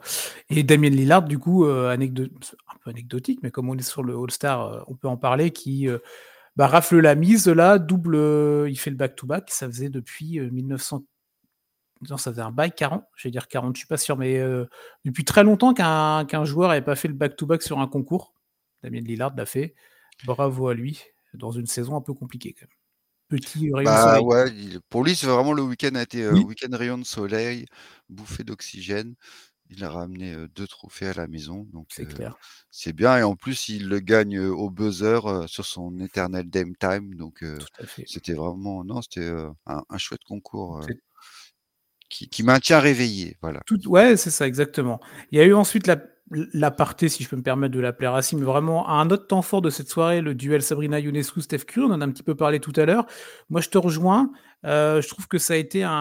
[0.49, 4.15] Et Damien Lillard, du coup, euh, un peu anecdotique, mais comme on est sur le
[4.15, 5.99] All-Star, euh, on peut en parler, qui euh,
[6.55, 8.17] bah, rafle la mise là, double,
[8.69, 11.03] il fait le back-to-back, ça faisait depuis 1900.
[12.09, 14.41] Non, ça faisait un bail 40, je vais dire 40, je suis pas sûr, mais
[15.03, 18.33] depuis très longtemps qu'un joueur n'avait pas fait le back-to-back sur un concours.
[18.81, 19.75] Damien Lillard l'a fait.
[20.25, 22.79] Bravo à lui, dans une saison un peu compliquée quand même
[23.29, 24.25] petit rayon de bah, soleil.
[24.25, 27.65] Ouais, pour lui, c'est vraiment le week-end a été week-end rayon de soleil,
[28.09, 29.15] bouffée d'oxygène.
[29.69, 32.35] il a ramené, 2 trophées à la maison, donc C'est clair.
[32.71, 37.15] c'est bien et en plus il le gagne, au buzzer, sur son éternel Dame Time
[37.15, 37.43] donc
[38.05, 39.29] c'était vraiment non, c'était,
[39.67, 40.81] un un chouette concours,
[42.09, 43.61] qui qui maintient réveillé, voilà.
[43.67, 44.99] Tout ouais, c'est ça, exactement.
[45.31, 45.97] Il y a eu ensuite la
[46.31, 49.61] l'aparté, si je peux me permettre de l'appeler ainsi, mais vraiment un autre temps fort
[49.61, 52.59] de cette soirée, le duel Sabrina Ionescu-Steph Curry, on en a un petit peu parlé
[52.59, 53.05] tout à l'heure.
[53.49, 54.31] Moi, je te rejoins,
[54.65, 55.91] heu, je trouve que ça a été un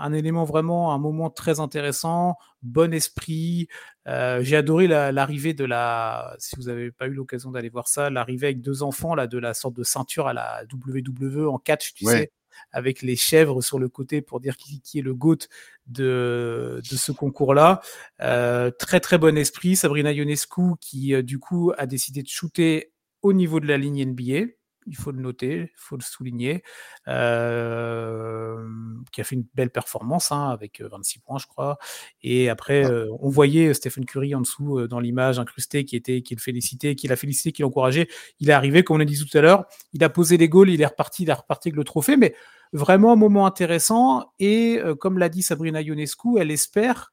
[0.00, 3.68] un élément vraiment, un moment très intéressant, bon esprit,
[4.06, 7.88] heu, j'ai adoré la l'arrivée de la si vous avez pas eu l'occasion d'aller voir
[7.88, 11.58] ça, l'arrivée avec 2 enfants là, de la sorte de ceinture à la WWE en
[11.58, 12.04] catch, tu Ouais.
[12.04, 12.30] sais?
[12.72, 15.38] Avec les chèvres sur le côté pour dire qui est le GOAT
[15.86, 17.80] de ce concours-là.
[18.22, 19.76] Heu, très, très bon esprit.
[19.76, 22.92] Sabrina Ionescu qui, heu, du coup, a décidé de shooter
[23.22, 24.46] au niveau de la ligne NBA.
[24.88, 26.62] Il faut le noter, il faut le souligner.
[27.06, 31.78] Hem, qui a fait une belle performance, hein, avec, heu, 26 points, je crois
[32.22, 32.90] et après, Ah.
[32.90, 36.94] heu, on voyait Stephen Curry en dessous, dans l'image incrustée qui était qui le félicitait,
[36.94, 38.08] qui l'a félicité, qui l'encourageait.
[38.40, 40.70] Il est arrivé, comme on a dit tout à l'heure, il a posé les goals,
[40.70, 42.34] il est reparti il est reparti avec le trophée, mais
[42.72, 47.12] vraiment un moment intéressant et comme l'a dit Sabrina Ionescu, elle espère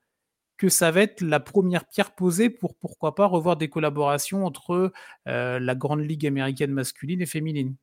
[0.57, 4.93] que ça va être la première pierre posée pour, pourquoi pas, revoir des collaborations entre,
[5.27, 7.75] heu, la grande ligue américaine masculine et féminine.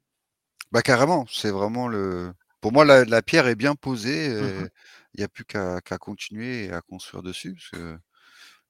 [0.71, 4.69] Bah, carrément, c'est vraiment le pour moi la la pierre est bien posée, Mmh
[5.15, 7.99] il y a plus qu'à continuer et à construire dessus parce que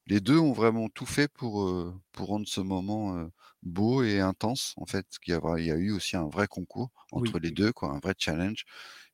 [0.06, 3.30] les 2 ont vraiment tout fait pour, heu, pour rendre ce moment, heu,
[3.62, 5.06] beau et intense, en fait.
[5.22, 7.52] Qu'il y a il y a eu aussi un vrai concours Oui, entre les.
[7.52, 8.64] 2 quoi, un vrai challenge.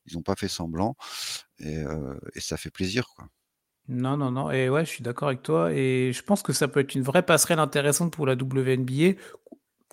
[0.07, 0.95] Ils ont pas fait semblant
[1.59, 1.83] et
[2.35, 3.27] et ça fait plaisir, quoi.
[3.89, 4.51] Non, non, non.
[4.51, 5.71] Et ouais, je suis d'accord avec toi.
[5.73, 9.13] Et je pense que ça peut être une vraie passerelle intéressante pour la WNBA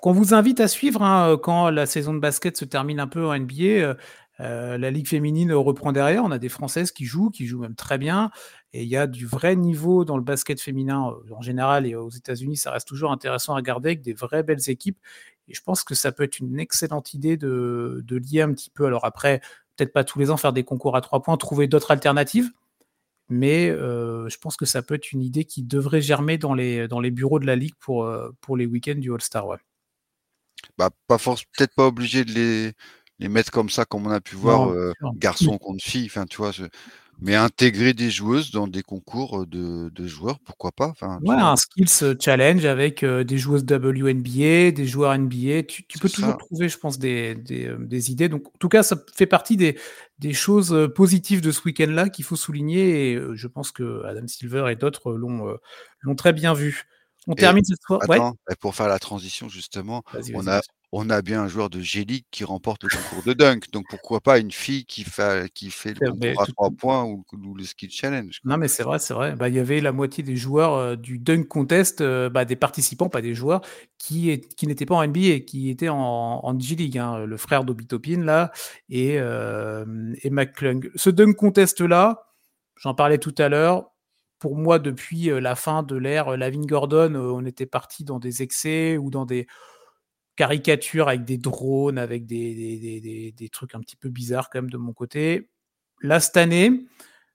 [0.02, 3.08] qu'on vous invite à suivre, hein, heu, quand la saison de basket se termine un
[3.08, 3.96] peu en NBA, heu
[4.40, 6.24] heu, la ligue féminine reprend derrière.
[6.24, 8.30] On a des Françaises qui jouent, qui jouent même très bien.
[8.74, 11.86] Et il y a du vrai niveau dans le basket féminin, en général.
[11.86, 14.98] Et aux États-Unis, ça reste toujours intéressant à regarder avec des vraies belles équipes.
[15.48, 18.86] Et je pense que ça peut être une excellente idée de lier un petit peu.
[18.86, 19.40] Alors après,
[19.76, 22.50] peut-être pas tous les ans faire des concours à 3 points, trouver d'autres alternatives
[23.28, 26.88] mais heu, je pense que ça peut être une idée qui devrait germer dans les
[26.88, 29.58] dans les bureaux de la ligue pour, heu, pour les week-ends du All-Star, ouais.
[30.78, 32.72] Bah, pas force peut-être pas obligé de les
[33.18, 34.74] les mettre comme ça, comme on a pu voir, Non.
[35.08, 35.14] Oui.
[35.14, 36.52] garçons contre filles, enfin, tu vois?
[37.18, 40.88] Mais intégrer des joueuses dans des concours, heu, de de joueurs, pourquoi pas?
[40.88, 41.40] Enfin, Ouais, vois?
[41.40, 45.62] un skills, challenge avec, heu, des joueuses WNBA, des joueurs NBA.
[45.62, 46.36] Tu peux toujours ça.
[46.36, 49.56] trouver, je pense, des des, hem, des idées donc en tout cas, ça fait partie
[49.56, 49.78] des
[50.18, 54.76] des choses, positives de ce week-end-là qu'il faut souligner et je pense qu'Adam Silver et
[54.76, 55.56] d'autres l'ont,
[56.16, 56.82] très bien vu.
[57.26, 58.22] On Et termine cette ouais?
[58.50, 60.60] et pour faire la transition justement, Vas-y, on vas-y, a.
[60.96, 64.20] on a bien un joueur de G-League qui remporte le concours de dunk, donc pourquoi
[64.20, 67.54] pas une fille qui fait qui fait le concours à tout 3 points ou ou
[67.54, 68.56] le skill challenge, quoi.
[68.56, 69.34] Non, mais c'est vrai, c'est vrai.
[69.34, 72.54] Bah, il y avait la moitié des joueurs, heu, du dunk contest, heu, bah, des
[72.54, 73.60] participants, pas des joueurs,
[73.98, 75.96] qui ét qui n'étaient pas en NBA, qui étaient en
[76.44, 78.52] en G-League, hein, le frère d'Obi Toppin là
[78.88, 80.90] et hem et McClung.
[80.94, 82.28] Ce dunk contest là,
[82.76, 83.90] j'en parlais tout à l'heure,
[84.38, 88.96] pour moi depuis, la fin de l'ère Lavine Gordon, on était parti dans des excès
[88.98, 89.46] ou dans des
[90.36, 94.92] caricatures avec des drones, avec des trucs un petit peu bizarres quand même de mon
[94.92, 95.50] côté.
[96.02, 96.86] Là, cette année,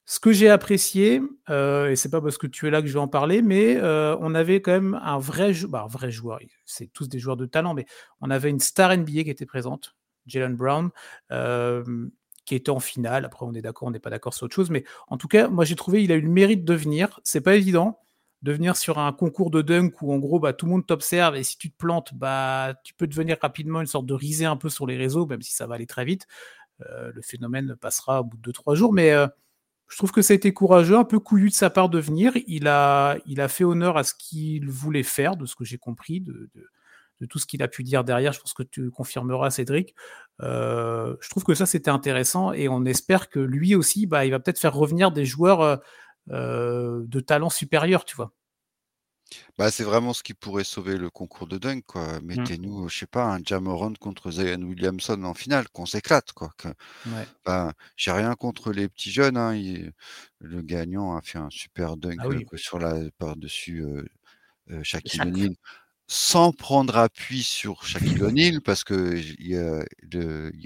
[0.06, 2.94] ce que j'ai apprécié, heu et c'est pas parce que tu es là que je
[2.94, 6.88] vais en parler, mais heu, on avait quand même un vrai bah, vrai joueur, c'est
[6.94, 7.86] tous des joueurs de talent, mais
[8.20, 10.90] on avait une star NBA qui était présente, Jaylen Brown,
[11.30, 12.12] hem,
[12.46, 13.26] qui était en finale.
[13.26, 15.48] Après, on est d'accord, on n'est pas d'accord sur autre chose, mais en tout cas,
[15.48, 17.20] moi, j'ai trouvé il a eu le mérite de venir.
[17.24, 18.00] C'est pas évident
[18.43, 21.36] de venir sur un concours de dunk où en gros, bah, tout le monde t'observe
[21.36, 24.58] et si tu te plantes, bah, tu peux devenir rapidement une sorte de risée un
[24.58, 26.27] peu sur les réseaux, même si ça va aller très vite.
[26.82, 29.27] Heu, le phénomène passera au bout de 2-3 jours, mais heu,
[29.89, 32.34] je trouve que ça a été courageux, un peu couillu de sa part de venir.
[32.47, 35.77] Il a il a fait honneur à ce qu'il voulait faire, de ce que j'ai
[35.80, 36.49] compris, de
[37.21, 38.34] de tout ce qu'il a pu dire derrière.
[38.34, 39.95] Je pense que tu confirmeras, Cédric.
[40.41, 44.32] Heu, je trouve que ça, c'était intéressant et on espère que lui aussi, bah, il
[44.32, 45.82] va peut-être faire revenir des joueurs,
[46.27, 48.34] de talent supérieur, tu vois?
[49.57, 52.19] Bah, c'est vraiment ce qui pourrait sauver le concours de dunk, quoi.
[52.34, 52.51] Mmh.
[52.62, 56.51] Mettez-nous, je sais pas, un Ja Morant contre Zion Williamson en finale, qu'on s'éclate, quoi,
[56.57, 56.67] que
[57.05, 57.31] Ouais.
[57.45, 59.93] enfin, j'ai rien contre les petits jeunes, hein, il
[60.39, 64.05] le gagnant a fait un super Ah dunk, oui, que sur la par-dessus, heu
[64.71, 65.55] heu, Shaquille O'Neal,
[66.07, 69.55] sans prendre appui sur Shaquille O'Neal parce que il y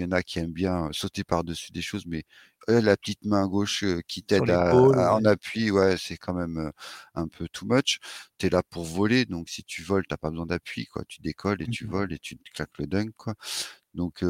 [0.02, 2.24] y en a qui aiment bien sauter par-dessus des choses, mais
[2.68, 6.72] la petite main gauche, qui t'aide à en appui, ouais, c'est quand même,
[7.16, 8.00] un peu too much.
[8.38, 11.04] Tu es là pour voler, donc si tu voles, tu as pas besoin d'appui, quoi.
[11.08, 11.96] Tu décolles et Mmh tu mh.
[11.96, 13.36] voles et tu te claques le dunk, quoi.
[13.96, 14.24] Donc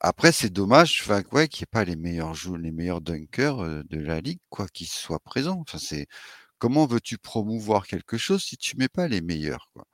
[0.00, 3.58] après c'est dommage, enfin, ouais, qu'il y ait pas les meilleurs jou les meilleurs dunkers,
[3.84, 5.60] de la ligue, quoi, qui soient présents.
[5.62, 6.06] Enfin, c'est
[6.58, 9.86] comment veux-tu promouvoir quelque chose si tu mets pas les meilleurs, quoi?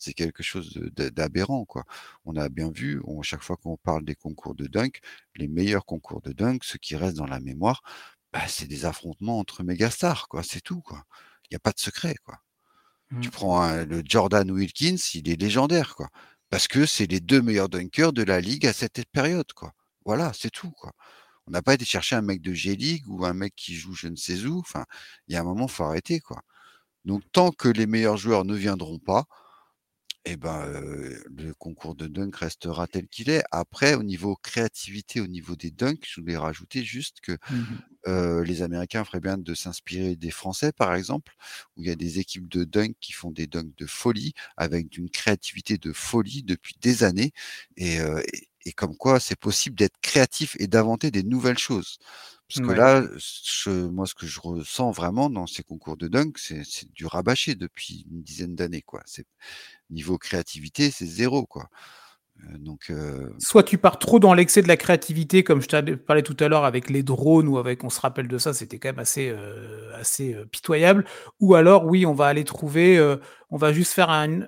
[0.00, 1.84] C'est quelque chose d'aberrant, quoi.
[2.24, 5.00] On a bien vu, on chaque fois qu'on parle des concours de dunk,
[5.36, 7.82] les meilleurs concours de dunk, ceux qui restent dans la mémoire,
[8.32, 11.04] bah, c'est des affrontements entre méga stars, quoi, c'est tout, quoi.
[11.50, 12.40] Il y a pas de secret, quoi.
[13.20, 13.30] Tu Mmh.
[13.30, 16.08] prends un le Jordan Wilkins, il est légendaire, quoi,
[16.50, 19.72] parce que c'est les 2 meilleurs dunkers de la ligue à cette période, quoi.
[20.06, 20.92] Voilà, c'est tout, quoi.
[21.48, 24.08] On n'a pas été chercher un mec de G-League ou un mec qui joue je
[24.08, 24.86] ne sais où, enfin,
[25.28, 26.42] il y a un moment, faut arrêter, quoi.
[27.04, 29.26] Donc tant que les meilleurs joueurs ne viendront pas
[30.24, 30.66] et ben,
[31.30, 33.42] le concours de dunk restera tel qu'il est.
[33.52, 37.80] Après au niveau créativité, au niveau des dunks, je voulais rajouter juste que, Mmh
[38.44, 41.34] les Américains feraient bien de s'inspirer des Français, par exemple,
[41.76, 44.88] où il y a des équipes de dunk qui font des dunks de folie, avec
[44.88, 47.32] d'une créativité de folie depuis des années
[47.76, 51.98] et heu et et comme quoi c'est possible d'être créatif et d'inventer des nouvelles choses.
[52.52, 53.02] Parce que là,
[53.90, 58.06] moi ce que je ressens vraiment dans ces concours de dunk, c'est du rabâché depuis
[58.10, 59.02] une dizaine d'années, quoi.
[59.88, 61.68] Niveau créativité, c'est 0, quoi.
[62.42, 65.96] Heu, donc heu Soit tu pars trop dans l'excès de la créativité, comme je t'avais
[65.96, 68.78] parlé tout à l'heure avec les drones ou avec on se rappelle de ça, c'était
[68.78, 71.04] quand même assez, heu, assez, pitoyable.
[71.38, 73.00] Ou alors, oui, on va aller trouver,
[73.50, 74.40] on va juste faire un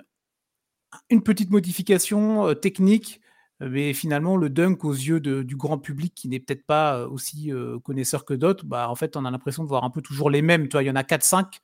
[1.09, 3.21] une petite modification, technique,
[3.69, 7.07] mais finalement le dunk aux yeux de du grand public qui n'est peut-être pas, heu,
[7.09, 10.01] aussi, heu, connaisseur que d'autres, bah, en fait, on a l'impression de voir un peu
[10.01, 10.67] toujours les mêmes?
[10.73, 11.59] Il y en a 4-5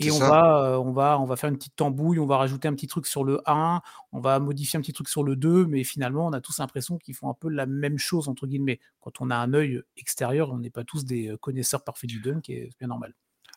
[0.00, 0.30] C'est et on ça.
[0.30, 2.86] va, heu, on va on va faire une petite tambouille, on va rajouter un petit
[2.88, 6.26] truc sur le 1, on va modifier un petit truc sur le 2, mais finalement,
[6.28, 8.80] on a tous l'impression qu'ils font un peu «la même chose» entre guillemets.
[9.00, 12.42] Quand on a un œil extérieur, on n'est pas tous des, connaisseurs parfaits du dunk
[12.50, 13.14] et c'est bien normal.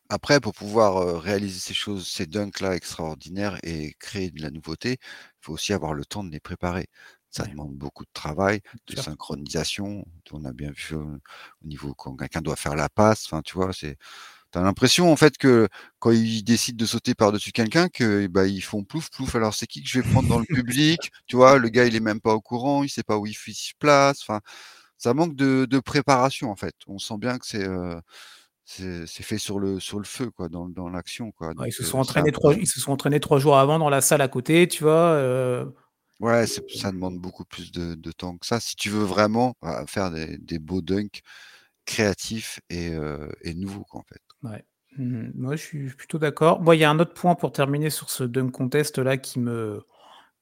[0.09, 5.37] Après pour pouvoir, réaliser ces choses, ces dunks-là extraordinaires et créer de la nouveauté, il
[5.41, 6.87] faut aussi avoir le temps de les préparer.
[7.31, 10.05] Ça demande beaucoup de travail, de synchronisation.
[10.31, 11.19] On a bien vu, au
[11.63, 13.71] niveau quand quelqu'un doit faire la passe, enfin, tu vois?
[13.73, 13.97] C'est
[14.53, 18.47] tu as l'impression en fait que quand ils décident de sauter par-dessus quelqu'un que, bah,
[18.47, 21.11] ils font plouf plouf, alors c'est qui que je vais prendre dans le public?
[21.27, 21.57] Tu vois?
[21.57, 24.21] Le gars, il est même pas au courant, il sait pas où il se place,
[24.21, 24.41] enfin,
[24.97, 26.75] ça manque de de préparation, en fait.
[26.87, 27.65] On sent bien que c'est,
[28.65, 31.83] c'est fait sur le sur le feu, quoi, dans dans l'action, quoi, Ouais, ils se
[31.83, 32.61] sont entraînés 3 important.
[32.63, 35.65] ils se sont entraînés 3 jours avant dans la salle à côté, tu vois?
[36.21, 38.59] Ouais, ça demande beaucoup plus de de temps que ça.
[38.59, 41.21] Si tu veux vraiment, bah, faire des des beaux dunks
[41.85, 42.91] créatifs et
[43.55, 44.21] nouveaux, quoi, en fait.
[44.43, 44.63] Ouais.
[44.97, 45.31] Mmh mh.
[45.35, 46.61] Moi, je suis plutôt d'accord.
[46.61, 49.39] Moi, il y a un autre point pour terminer sur ce dunk contest là qui
[49.39, 49.81] me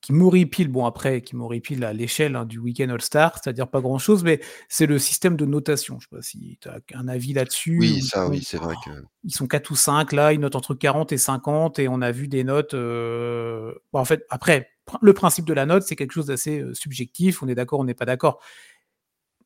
[0.02, 4.24] qui m'horripile, bon après, qui m'horripile à l'échelle, hein, du week-end All-Star, c'est-à-dire pas grand-chose,
[4.24, 4.40] mais
[4.70, 6.00] c'est le système de notation.
[6.00, 7.80] Je sais pas si tu as un avis là-dessus?
[7.80, 8.92] Oui, ça sont oui, c'est vrai que
[9.26, 12.12] ils sont 4 ou 5 là, ils notent entre 40 et 50 et on a
[12.12, 14.70] vu des notes, bah, en fait, après,
[15.02, 17.44] le principe de la note, c'est quelque chose d'assez, heu, subjectif.
[17.44, 18.40] On est d'accord, on n'est pas d'accord.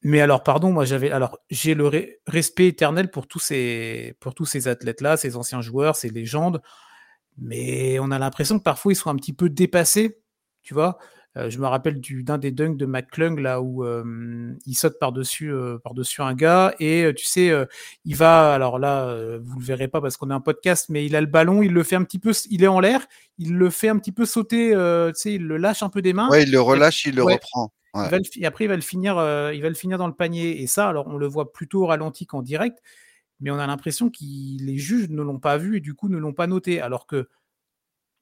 [0.06, 1.90] Mais alors, pardon, moi j'avais alors j'ai le
[2.28, 6.62] respect éternel pour tous ces pour tous ces athlètes-là, ces anciens joueurs, ces légendes,
[7.38, 10.20] mais on a l'impression que parfois ils sont un petit peu dépassés,
[10.64, 11.00] tu vois?
[11.38, 15.00] Heu, je me rappelle du d'un des dunks de McClung là où, hem, il saute
[15.00, 17.52] par-dessus, heu, par-dessus un gars et tu sais,
[18.06, 21.16] il va alors là, vous le verrez pas parce qu'on est en podcast, mais il
[21.16, 23.02] a le ballon, il le fait un petit peu il est en l'air,
[23.40, 26.14] il le fait un petit peu sauter, tu sais, il le lâche un peu des
[26.14, 27.72] mains Ouais, il le et relâche, il le ouais, reprend.
[27.96, 29.14] il va le fi après il va le finir,
[29.54, 31.88] il va le finir dans le panier et ça, alors on le voit plutôt au
[31.88, 32.78] ralenti qu'en direct,
[33.40, 36.18] mais on a l'impression qui les juges ne l'ont pas vu et du coup ne
[36.18, 37.28] l'ont pas noté alors que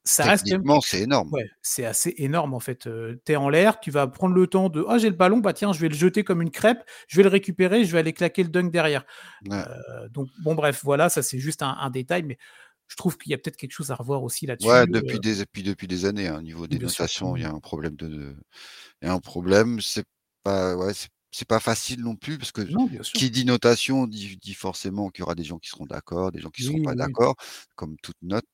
[0.05, 0.47] ça reste
[0.81, 1.31] c'est énorme.
[1.31, 4.47] ouais, c'est assez énorme en fait, heu, tu es en l'air, tu vas prendre le
[4.47, 6.83] temps de: «Ah j'ai le ballon, bah tiens, je vais le jeter comme une crêpe,
[7.07, 9.05] je vais le récupérer, je vais aller claquer le dunk derrière».
[9.49, 9.65] Ouais.
[10.09, 12.37] Donc bon bref, voilà, ça c'est juste un un détail, mais
[12.87, 15.19] je trouve qu'il y a peut-être quelque chose à revoir aussi Ouais, là-dessus, depuis heu
[15.19, 17.45] des et puis depuis des années, hein, au niveau des notations, il y Mmh.
[17.45, 18.35] a un problème de de
[19.01, 20.05] il y a un problème, c'est
[20.43, 24.37] pas ouais, c'est c'est pas facile non plus parce que Non, qui dit notation dit
[24.37, 26.81] dit forcément qu'il y aura des gens qui seront d'accord, des gens qui seront Oui,
[26.81, 27.35] pas oui, d'accord,
[27.75, 28.45] comme toute note.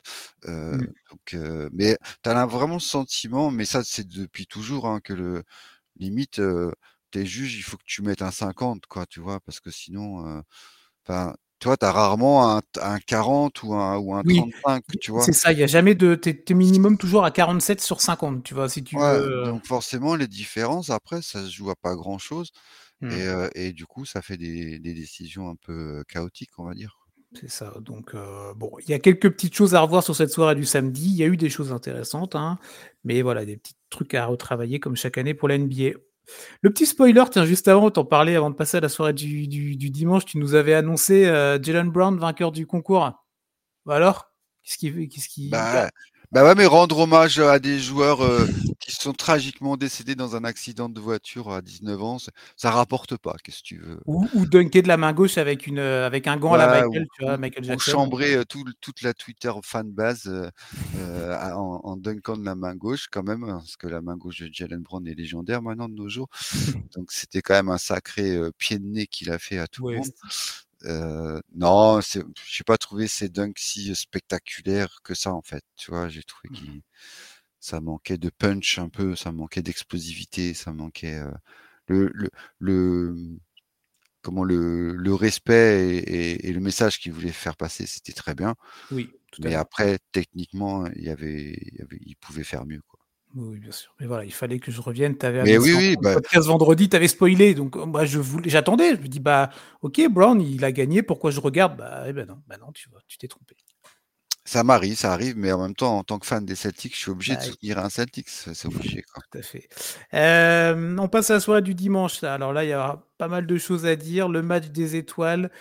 [0.47, 0.93] Heu, Mmh.
[1.11, 5.13] donc heu, mais tu as vraiment le sentiment, mais ça c'est depuis toujours, hein, que
[5.13, 5.43] le
[5.97, 6.73] limite, heu,
[7.11, 9.39] tu es juge, il faut que tu mettes un 50 quoi, tu vois?
[9.41, 10.43] Parce que sinon,
[11.05, 14.51] enfin, tu vois, tu as rarement un t un 40 ou un ou un Oui,
[14.63, 15.27] 35, i tu vois?
[15.27, 18.43] c'est ça, il y a jamais de tu es minimum toujours à 47 sur 50,
[18.43, 18.69] tu vois?
[18.69, 21.93] Si tu veux, Ouais, heu donc forcément les différences après ça se joue à pas
[21.95, 22.51] grand-chose
[23.09, 23.27] et Mmh.
[23.27, 26.73] heu et du coup ça fait des des décisions un peu, heu, chaotiques, on va
[26.75, 26.97] dire.
[27.33, 28.15] C'est ça, donc
[28.55, 31.07] bon, il y a quelques petites choses à revoir sur cette soirée du samedi.
[31.09, 32.57] Il y a eu des choses intéressantes, hein,
[33.03, 35.99] mais voilà, des petits trucs à retravailler comme chaque année pour la NBA.
[36.61, 39.13] Le petit spoiler, tiens, juste avant, tu en parlais avant de passer à la soirée
[39.13, 43.11] du du du dimanche, tu nous avais annoncé, heu, Jaylen Brown vainqueur du concours.
[43.85, 44.31] Bah alors?
[44.63, 45.89] Qu'est-ce qu'il v qu'est-ce qu'il a Bah
[46.31, 48.49] bah, ouais, mais rendre hommage, à des joueurs, heu,
[48.87, 53.17] qui sont tragiquement décédés dans un accident de voiture à 19 ans, ça ça rapporte
[53.17, 53.99] pas, qu'est-ce que tu veux?
[54.05, 56.67] Ou ou dunker de la main gauche avec une, heu, avec un gant à la
[56.67, 57.37] Michael, ou tu vois?
[57.37, 57.93] ou Michael ou Jackson.
[57.93, 60.27] chambrer, heu, tout l toute la Twitter fanbase,
[60.95, 64.15] à en en dunkant de la main gauche quand même, hein, parce que la main
[64.15, 66.29] gauche de Jaylen Brown est légendaire maintenant de nos jours.
[66.95, 69.89] Donc c'était quand même un sacré, pied de nez qu'il a fait à tout le
[69.97, 70.11] monde.
[70.85, 75.91] Heu, non, c'est j'ai pas trouvé ces dunks si spectaculaires que ça, en fait, tu
[75.91, 76.09] vois?
[76.09, 76.79] J'ai trouvé Mmh.
[77.59, 81.31] Ça manquait de punch un peu, ça manquait d'explosivité, ça manquait, heu,
[81.87, 83.39] le le le, mmh,
[84.23, 88.35] comment le le respect et et et le message qu'il voulait faire passer, c'était très
[88.35, 88.55] bien.
[88.91, 92.81] Oui, tout Mais après techniquement, il y avait il y avait il pouvait faire mieux,
[92.87, 92.99] quoi.
[93.35, 93.93] Oui, bien sûr.
[93.99, 95.17] Mais voilà, il fallait que je revienne.
[95.17, 98.49] Tu avais Mais oui, oui, bah podcast vendredi, tu avais spoilé, donc moi je voulais
[98.49, 99.49] j'attendais, je me dis: «Bah,
[99.81, 102.89] OK, Brown, il a gagné, pourquoi je regarde?» bah, eh ben non, bah non, tu
[102.89, 103.01] vois?
[103.07, 103.55] Tu t'es trompé.
[104.47, 106.99] Ça m'arrive, ça arrive, mais en même temps, en tant que fan des Celtics, je
[107.01, 109.21] suis obligé de Bah soutenir un Celtics, c'est obligé, quoi.
[109.29, 109.67] Tout à fait.
[110.13, 112.33] On passe à la soirée du dimanche, là.
[112.33, 114.29] Alors là, il y aura pas mal de choses à dire.
[114.29, 115.51] Le match des étoiles.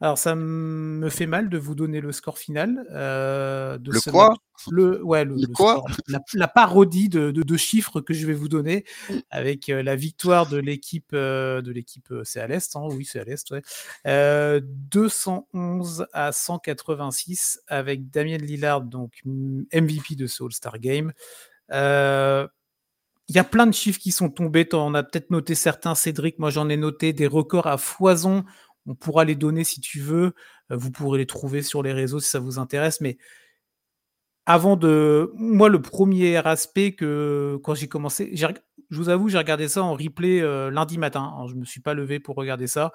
[0.00, 4.10] Alors ça me fait mal de vous donner le score final, heu, de Le ce
[4.10, 4.36] quoi?
[4.70, 5.80] Le ouais, le Le le quoi?
[5.80, 8.84] score, la la parodie de de de chiffres que je vais vous donner
[9.30, 13.04] avec, heu, la victoire de l'équipe, heu, de l'équipe, heu, c'est à l'Est, hein, oui,
[13.06, 13.62] c'est à l'Est, ouais.
[14.06, 21.12] Heu, 211 à 186 avec Damian Lillard, donc MVP de ce All-Star Game.
[23.30, 24.66] Il y a plein de chiffres qui sont tombés.
[24.72, 26.38] En as peut-être noté certains, Cédric.
[26.38, 28.44] Moi, j'en ai noté des records à foison.
[28.88, 30.34] On pourra les donner si tu veux.
[30.72, 33.18] Heu, vous pourrez les trouver sur les réseaux si ça vous intéresse, mais
[34.46, 38.46] avant de moi, le premier aspect que quand j'ai commencé, je
[38.96, 41.46] vous avoue, j'ai regardé ça en replay, heu, lundi matin, hein.
[41.48, 42.92] Je me suis pas levé pour regarder ça.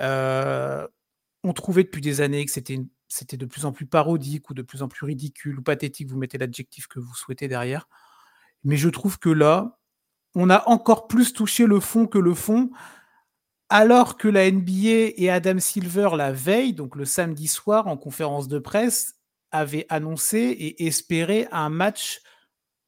[0.00, 0.88] Heu,
[1.44, 4.62] on trouvait depuis des années que c'était c'était de plus en plus parodique ou de
[4.62, 7.88] plus en plus ridicule ou pathétique, vous mettez l'adjectif que vous souhaitez derrière.
[8.64, 9.78] Mais je trouve que là,
[10.36, 12.70] on a encore plus touché le fond que le fond,
[13.72, 18.48] alors que la NBA et Adam Silver, la veille, donc le samedi soir, en conférence
[18.48, 19.14] de presse,
[19.50, 22.20] avaient annoncé et espéré un match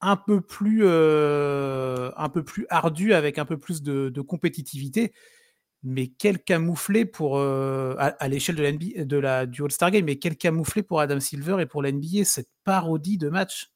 [0.02, 5.14] un peu plus, heu, un peu plus ardu avec un peu plus de de compétitivité.
[5.84, 9.90] Mais quel camouflet pour, heu, à à l'échelle de la NBA de la du All-Star
[9.92, 13.70] Game, mais quel camouflet pour Adam Silver et pour la NBA, cette parodie de match?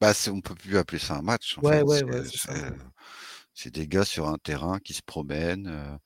[0.00, 1.82] Bah, on peut plus appeler ça un match, en Ouais, fait.
[1.82, 2.76] ouais, C'est, ouais, heu,
[3.54, 5.98] c'est des gars sur un terrain qui se promènent, heu,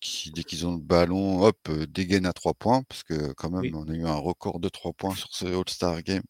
[0.00, 3.50] qui dès qu'ils ont le ballon, hop, heu, dégaine à 3 points, parce que quand
[3.50, 3.74] même Oui.
[3.74, 6.24] on a eu un record de 3 points sur ce All-Star Game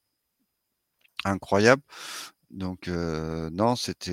[1.24, 1.82] incroyable.
[2.50, 4.12] Donc heu, non, c'était,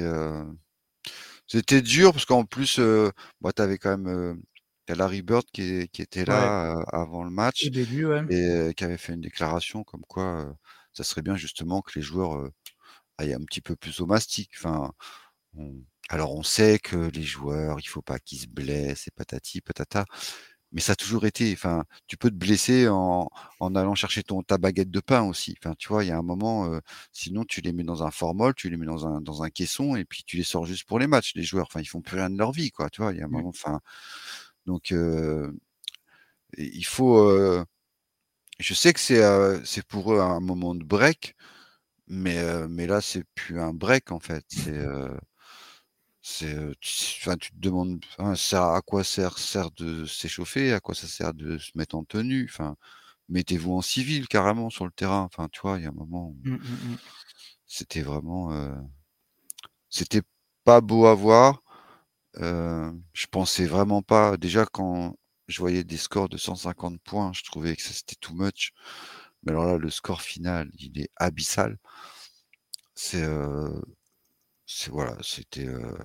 [1.48, 4.42] c'était dur parce qu'en plus, heu, bah, tu avais quand même,
[4.90, 7.30] Larry Bird qui était là, avant le
[7.62, 8.24] Au match début, ouais.
[8.30, 10.56] et qui avait fait une déclaration comme quoi,
[10.94, 12.50] ça serait bien justement que les joueurs,
[13.20, 14.52] aillent un petit peu plus au mastic.
[14.58, 14.92] Enfin,
[15.58, 19.62] on alors on sait que les joueurs, il faut pas qu'ils se blessent et patati
[19.62, 20.06] patata,
[20.74, 24.44] mais ça a toujours été enfin, tu peux te blesser en en allant chercher ton
[24.44, 25.56] ta baguette de pain aussi.
[25.64, 26.80] Enfin, tu vois, il y a un moment,
[27.14, 29.96] sinon tu les mets dans un formol, tu les mets dans un dans un caisson
[29.98, 31.68] et puis tu les sors juste pour les matchs, les joueurs.
[31.70, 33.14] Enfin, ils font plus rien de leur vie, quoi, tu vois?
[33.14, 33.42] Il y a un Mmh.
[33.42, 33.80] moment, enfin,
[34.68, 34.94] donc
[36.58, 37.64] il faut,
[38.60, 41.36] je sais que c'est, pour eux un moment de break,
[42.08, 42.38] mais
[42.70, 44.46] mais là, c'est plus un break, en fait.
[44.50, 44.80] C'est,
[46.32, 46.58] c'est,
[47.22, 50.74] enfin, tu te demandes enfin, ça à quoi sert sert de s'échauffer?
[50.74, 52.48] À quoi ça sert de se mettre en tenue?
[52.50, 52.76] Enfin,
[53.30, 55.22] mettez-vous en civil carrément sur le terrain.
[55.24, 56.98] Enfin, tu vois, il y a un moment où Mmh, mmh mh.
[57.66, 58.52] c'était vraiment,
[59.90, 60.22] c'était
[60.64, 61.62] pas beau à voir.
[62.36, 65.16] Je pensais vraiment pas déjà quand
[65.48, 68.72] je voyais des scores de 150 points, je trouvais que c'était too much.
[69.44, 71.78] Mais alors là, le score final, il est abyssal.
[72.96, 73.26] C'est
[74.92, 75.98] voilà, c'était, heu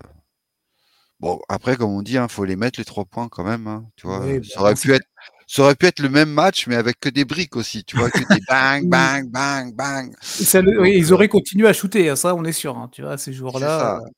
[1.20, 3.90] bon après comme on dit, hein, faut les mettre les 3 points quand même, hein,
[3.96, 4.29] tu vois?
[4.29, 5.07] Heu, bah, ça aurait pu être
[5.46, 8.11] ça aurait pu être le même match, mais avec que des briques aussi, tu vois?
[8.11, 10.14] Que des bang, bang, bang, bang.
[10.20, 12.76] Ça le Donc oui, ils heu auraient continué à shooter, hein, ça, on est sûr,
[12.76, 13.16] hein, tu vois?
[13.18, 13.98] Ces jours-là, ça.
[13.98, 14.11] heu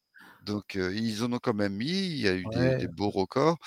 [0.42, 3.58] Donc ils en ont quand même mis, il y a eu des des beaux records.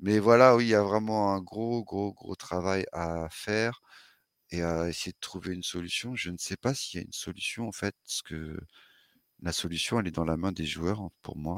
[0.00, 3.82] Mais voilà, oui, il y a vraiment un gros, gros, gros travail à faire
[4.52, 6.16] et à essayer de trouver une solution.
[6.16, 8.58] Je ne sais pas s'il y a une solution en fait, parce que
[9.42, 11.56] la solution, elle est dans la main des joueurs, hein, pour moi.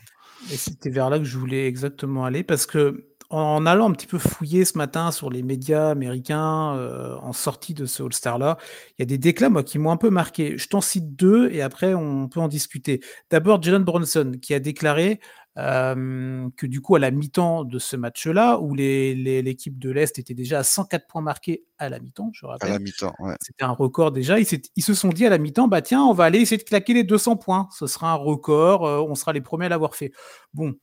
[0.52, 4.18] Et c'était vers là que je voulais exactement aller parce qu'en allant un petit peu
[4.18, 8.58] fouiller ce matin sur les médias américains, heu, en sortie de ce All-Star-là,
[8.98, 10.58] il y a des déclats, moi, qui m'ont un peu marqué.
[10.58, 13.00] Je t'en cite 2 et après on peut en discuter.
[13.30, 15.20] D'abord, Jalen Brunson qui a déclaré,
[15.58, 20.60] que du coup, à la mi-temps de ce match-là, où l'équipe de l'Est était déjà
[20.60, 22.70] à 104 points marqués à la mi-temps, je rappelle.
[22.70, 23.34] À la mi-temps, ouais.
[23.40, 24.38] C'était un record déjà.
[24.38, 24.46] Ils,
[24.76, 26.94] ils, se sont dit à la mi-temps, bah tiens, on va aller essayer de claquer
[26.94, 27.68] les 200 points.
[27.72, 30.12] Ce sera un record, on sera les premiers à l'avoir fait.
[30.54, 30.74] Bon,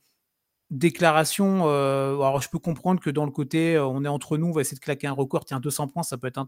[0.70, 4.52] déclaration, euh, alors je peux comprendre que dans le côté, on est entre nous, on
[4.52, 6.46] va essayer de claquer un record, tiens, 200 points, ça peut être un,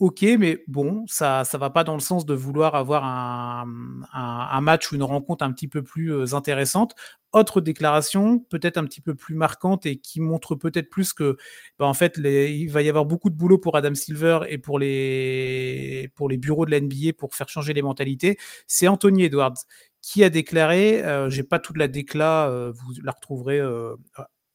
[0.00, 3.64] ok, mais bon, ça ça va pas dans le sens de vouloir avoir un,
[4.60, 6.94] match ou une rencontre un petit peu plus euh, intéressante.
[7.32, 11.36] Autre déclaration, peut-être un petit peu plus marquante et qui montre peut-être plus que,
[11.78, 14.80] bah, en fait, il va y avoir beaucoup de boulot pour Adam Silver et pour
[14.80, 18.36] les, pour les bureaux de la NBA pour faire changer les mentalités.
[18.66, 19.54] C'est Anthony Edwards
[20.02, 23.96] qui a déclaré, euh, j'ai pas toute la décla, euh, vous la retrouverez euh,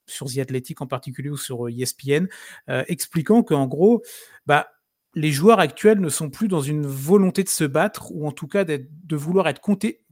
[0.08, 2.28] sur The Athletic en particulier ou sur ESPN,
[2.68, 4.04] expliquant qu'en gros,
[4.46, 4.75] bah,
[5.16, 8.48] les joueurs actuels ne sont plus dans une volonté de se battre, ou en tout
[8.48, 9.62] cas de vouloir être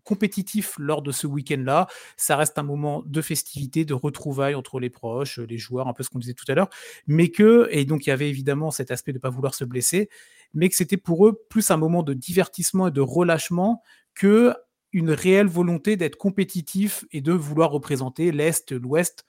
[0.03, 1.87] compétitifs lors de ce week-end-là.
[2.15, 6.03] Ça reste un moment de festivité, de retrouvailles entre les proches, les joueurs, un peu
[6.03, 6.69] ce qu'on disait tout à l'heure,
[7.05, 9.65] mais que, et donc il y avait évidemment cet aspect de ne pas vouloir se
[9.65, 10.09] blesser,
[10.53, 13.83] mais que c'était pour eux plus un moment de divertissement et de relâchement
[14.15, 14.55] que
[14.93, 19.25] une réelle volonté d'être compétitif et de vouloir représenter l'Est, l'Ouest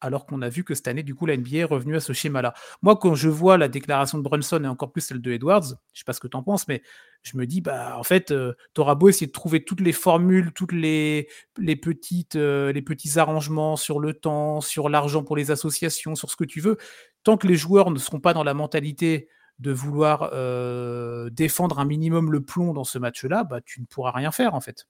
[0.00, 2.12] alors qu'on a vu que cette année, du coup, la NBA est revenue à ce
[2.12, 2.54] schéma-là.
[2.82, 5.98] Moi, quand je vois la déclaration de Brunson et encore plus celle de Edwards, je
[6.00, 6.82] sais pas ce que tu en penses, mais
[7.22, 9.92] je me dis, bah, en fait, euh, tu auras beau essayer de trouver toutes les
[9.92, 11.28] formules, toutes les,
[11.58, 16.30] les, petites, euh, les petits arrangements sur le temps, sur l'argent pour les associations, sur
[16.30, 16.76] ce que tu veux,
[17.24, 19.28] tant que les joueurs ne seront pas dans la mentalité
[19.58, 24.10] de vouloir euh, défendre un minimum le plomb dans ce match-là, bah, tu ne pourras
[24.12, 24.86] rien faire, en fait.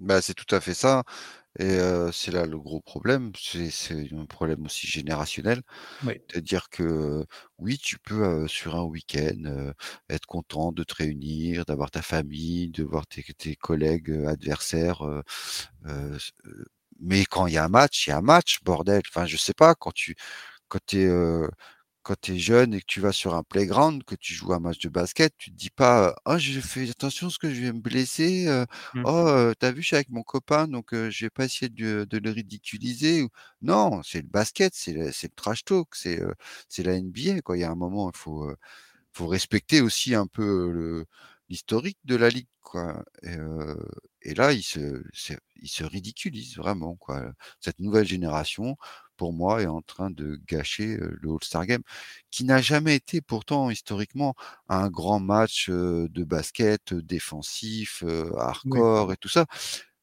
[0.00, 1.04] Bah, c'est tout à fait ça.
[1.58, 1.78] Et
[2.12, 5.62] c'est là le gros problème, c'est un problème aussi générationnel.
[6.30, 7.24] C'est-à-dire que,
[7.58, 9.72] oui, tu peux, sur un week-end,
[10.10, 15.02] être content de te réunir, d'avoir ta famille, de voir tes tes collègues, adversaires,
[17.00, 19.02] mais quand il y a un match, il y a un match, bordel.
[19.08, 20.16] Enfin, je sais pas, quand tu
[20.68, 21.08] quand es,
[22.08, 24.60] quand tu es jeune et que tu vas sur un playground, que tu joues un
[24.60, 27.72] match de basket, tu te dis pas, «Oh je fais attention ce que je vais
[27.72, 28.46] me blesser,
[28.94, 29.02] mmh.
[29.04, 32.06] oh, tu as vu je suis avec mon copain donc je vais pas essayer de
[32.08, 33.28] de le ridiculiser»
[33.60, 36.18] non, c'est le basket, c'est le trash talk, c'est,
[36.78, 37.58] la NBA quoi.
[37.58, 38.50] Il y a un moment, il faut,
[39.12, 41.04] faut respecter aussi un peu
[41.50, 43.36] l'historique de la ligue quoi et
[44.22, 45.02] et là, il se
[45.56, 47.32] il se ridiculise vraiment quoi.
[47.60, 48.76] Cette nouvelle génération
[49.18, 51.82] pour moi, est en train de gâcher le All-Star Game,
[52.30, 54.34] qui n'a jamais été pourtant historiquement
[54.68, 58.04] un grand match de basket défensif,
[58.38, 59.46] hardcore et tout ça.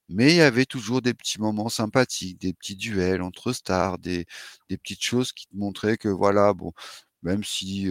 [0.09, 4.25] Mais il y avait toujours des petits moments sympathiques, des petits duels entre stars, des,
[4.69, 6.73] des petites choses qui te montraient que voilà, bon,
[7.23, 7.89] même si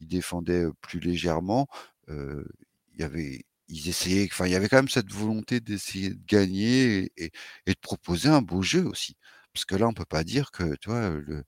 [0.00, 1.68] ils défendaient plus légèrement,
[2.08, 6.20] il y avait, ils essayaient, enfin, il y avait quand même cette volonté d'essayer de
[6.26, 7.30] gagner et,
[7.66, 9.16] et de proposer un beau jeu aussi.
[9.58, 11.42] Parce que là, on peut pas dire que, tu vois, le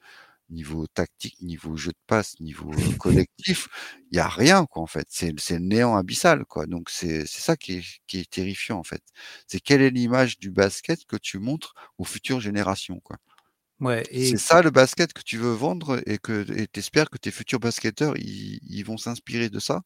[0.49, 3.69] niveau tactique, niveau jeu de passe, niveau collectif,
[4.11, 5.07] il y a rien, quoi, en fait.
[5.09, 6.67] C'est le néant abyssal, quoi.
[6.67, 9.03] Donc c'est ça qui est qui est terrifiant, en fait.
[9.47, 13.17] C'est quelle est l'image du basket que tu montres aux futures générations, quoi.
[13.79, 17.61] Ouais C'est ça le basket que tu veux vendre et que tu que tes futurs
[17.61, 19.83] basketteurs, ils vont s'inspirer de ça?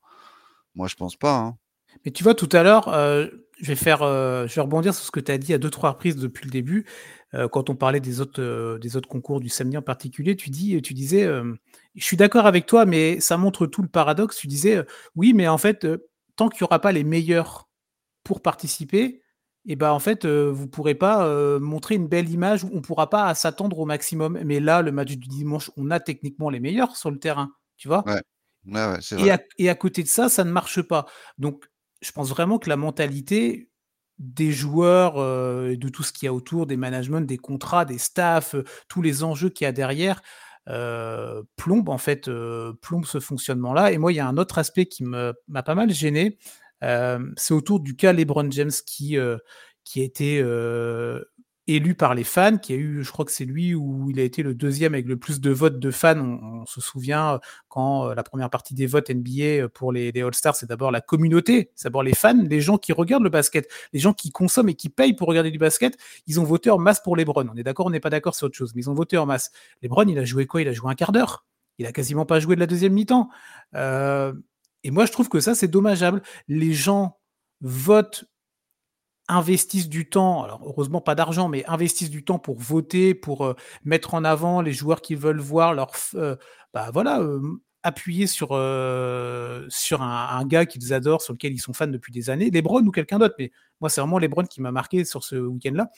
[0.75, 1.59] Moi, je pense pas, hein.
[2.05, 2.89] Mais tu vois, tout à l'heure,
[3.61, 5.91] je vais faire, je vais rebondir sur ce que tu as dit à deux trois
[5.91, 6.87] reprises depuis le début.
[7.35, 10.51] Euh, quand on parlait des autres, euh, des autres concours du samedi en particulier, tu,
[10.51, 11.53] dis, tu disais, euh,
[11.95, 14.37] je suis d'accord avec toi, mais ça montre tout le paradoxe.
[14.37, 14.85] Tu disais,
[15.17, 15.87] oui, mais en fait,
[16.37, 17.69] tant qu'il n'y aura pas les meilleurs
[18.23, 19.21] pour participer,
[19.67, 21.27] et eh ben en fait, vous ne pourrez pas
[21.59, 24.39] montrer une belle image, on ne pourra pas s'attendre au maximum.
[24.45, 27.89] Mais là, le match du dimanche, on a techniquement les meilleurs sur le terrain, tu
[27.89, 28.05] vois?
[28.07, 28.21] Ouais.
[28.67, 29.47] Ouais, c'est vrai.
[29.59, 31.07] Et, et à côté de ça, ça ne marche pas.
[31.39, 31.65] Donc,
[32.05, 33.71] je pense vraiment que la mentalité,
[34.19, 37.99] des joueurs, euh, de tout ce qu'il y a autour, des managements, des contrats, des
[37.99, 40.23] staffs, euh, tous les enjeux qu'il y a derrière,
[40.69, 42.31] euh, plombent en fait,
[42.81, 43.93] plombe ce fonctionnement-là.
[43.93, 46.39] Et moi, il y a un autre aspect qui m'a pas mal gêné,
[47.37, 49.17] c'est autour du cas LeBron James qui,
[49.85, 50.43] qui a été,
[51.67, 54.23] élu par les fans, qui a eu, je crois que c'est lui où il a
[54.23, 56.19] été le deuxième avec le plus de votes de fans.
[56.19, 60.57] On, se souvient quand euh, la première partie des votes NBA euh, pour les, All-Stars,
[60.57, 64.01] c'est d'abord la communauté, c'est d'abord les fans, les gens qui regardent le basket, les
[64.01, 65.97] gens qui consomment et qui payent pour regarder du basket.
[66.27, 67.49] Ils ont voté en masse pour LeBron.
[67.53, 69.27] On est d'accord, on n'est pas d'accord, c'est autre chose, mais ils ont voté en
[69.27, 69.51] masse.
[69.83, 70.63] LeBron, il a joué quoi?
[70.63, 71.45] Il a joué un quart d'heure.
[71.79, 73.29] Il a quasiment pas joué de la deuxième mi-temps.
[73.75, 74.33] Euh,
[74.85, 76.23] et moi, je trouve que ça, c'est dommageable.
[76.47, 77.19] Les gens
[77.61, 78.27] votent
[79.29, 83.55] investissent du temps, alors heureusement pas d'argent, mais investissent du temps pour voter, pour euh,
[83.85, 86.37] mettre en avant les joueurs qu'ils veulent voir, leur, euh,
[86.75, 87.21] bah voilà,
[87.83, 92.31] appuyer sur, euh, sur un, gars qu'ils adorent, sur lequel ils sont fans depuis des
[92.31, 93.51] années, Lebron ou quelqu'un d'autre, mais
[93.81, 95.91] moi c'est vraiment Lebron qui m'a marqué sur ce week-end-là.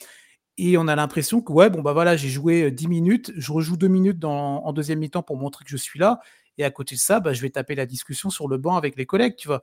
[0.57, 3.77] Et on a l'impression que, ouais, bon, bah voilà, j'ai joué 10 minutes, je rejoue
[3.77, 6.19] 2 minutes dans, en deuxième mi-temps pour montrer que je suis là.
[6.57, 8.95] Et à côté de ça, bah, je vais taper la discussion sur le banc avec
[8.97, 9.61] les collègues, tu vois.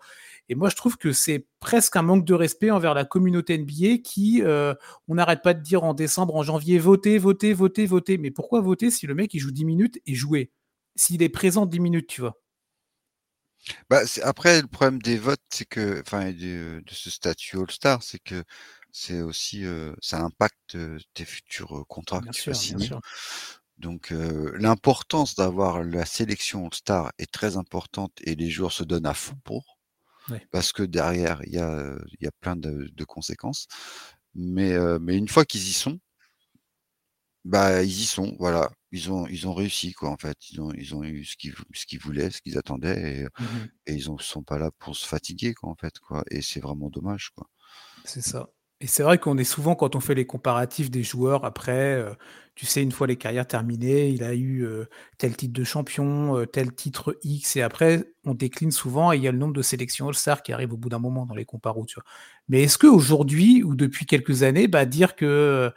[0.49, 3.99] Et moi, je trouve que c'est presque un manque de respect envers la communauté NBA
[3.99, 4.75] qui, euh,
[5.09, 8.19] on n'arrête pas de dire en décembre, en janvier, votez, votez, votez, votez.
[8.19, 10.51] Mais pourquoi voter si le mec, il joue 10 minutes et jouer?
[10.97, 12.41] S'il est présent 10 minutes, tu vois.
[13.89, 18.19] Bah, après, le problème des votes, c'est que, enfin, de, de ce statut All-Star, c'est
[18.19, 18.45] que
[18.93, 20.77] c'est aussi, euh, ça impacte
[21.15, 22.95] tes futurs contrats que tu vas signer.
[23.79, 29.15] Donc l'importance d'avoir la sélection All-Star est très importante et les joueurs se donnent à
[29.15, 29.79] fond pour.
[30.51, 33.67] Parce que derrière, il y a, y a plein de, de conséquences.
[34.35, 36.01] Mais, mais une fois qu'ils y sont,
[37.45, 38.71] bah ils y sont, voilà.
[38.91, 40.37] Ils ont, ils ont réussi, quoi, en fait.
[40.51, 43.47] Ils ont, ils ont eu ce qu'ils, ce qu'ils voulaient, ce qu'ils attendaient, et, mmh
[43.87, 46.23] et ils ne sont pas là pour se fatiguer, quoi, en fait, quoi.
[46.31, 47.49] Et c'est vraiment dommage, quoi.
[48.05, 48.49] C'est ça.
[48.85, 52.13] Et c'est vrai qu'on est souvent, quand on fait les comparatifs des joueurs, après, euh,
[52.55, 54.85] tu sais, une fois les carrières terminées, il a eu euh,
[55.17, 59.23] tel titre de champion, euh, tel titre X, et après, on décline souvent, et il
[59.23, 61.47] y a le nombre de sélections All-Star qui arrive au bout d'un moment dans les
[61.47, 61.87] comparos.
[62.49, 65.73] Mais est-ce qu'aujourd'hui, ou depuis quelques années, bah, dire que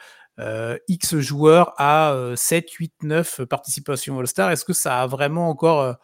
[0.89, 5.95] X joueur a 7, 8, 9 participations All-Star, est-ce que ça a vraiment encore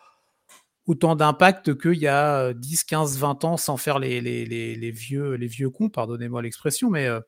[0.85, 5.33] autant d'impact qu'il y a 10, 15, 20 ans sans faire les, les, les, vieux,
[5.33, 7.07] les vieux cons, pardonnez-moi l'expression, mais...
[7.07, 7.21] Euh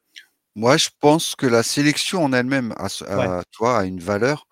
[0.56, 4.48] Moi, je pense que la sélection en elle-même a, toi, a une valeur.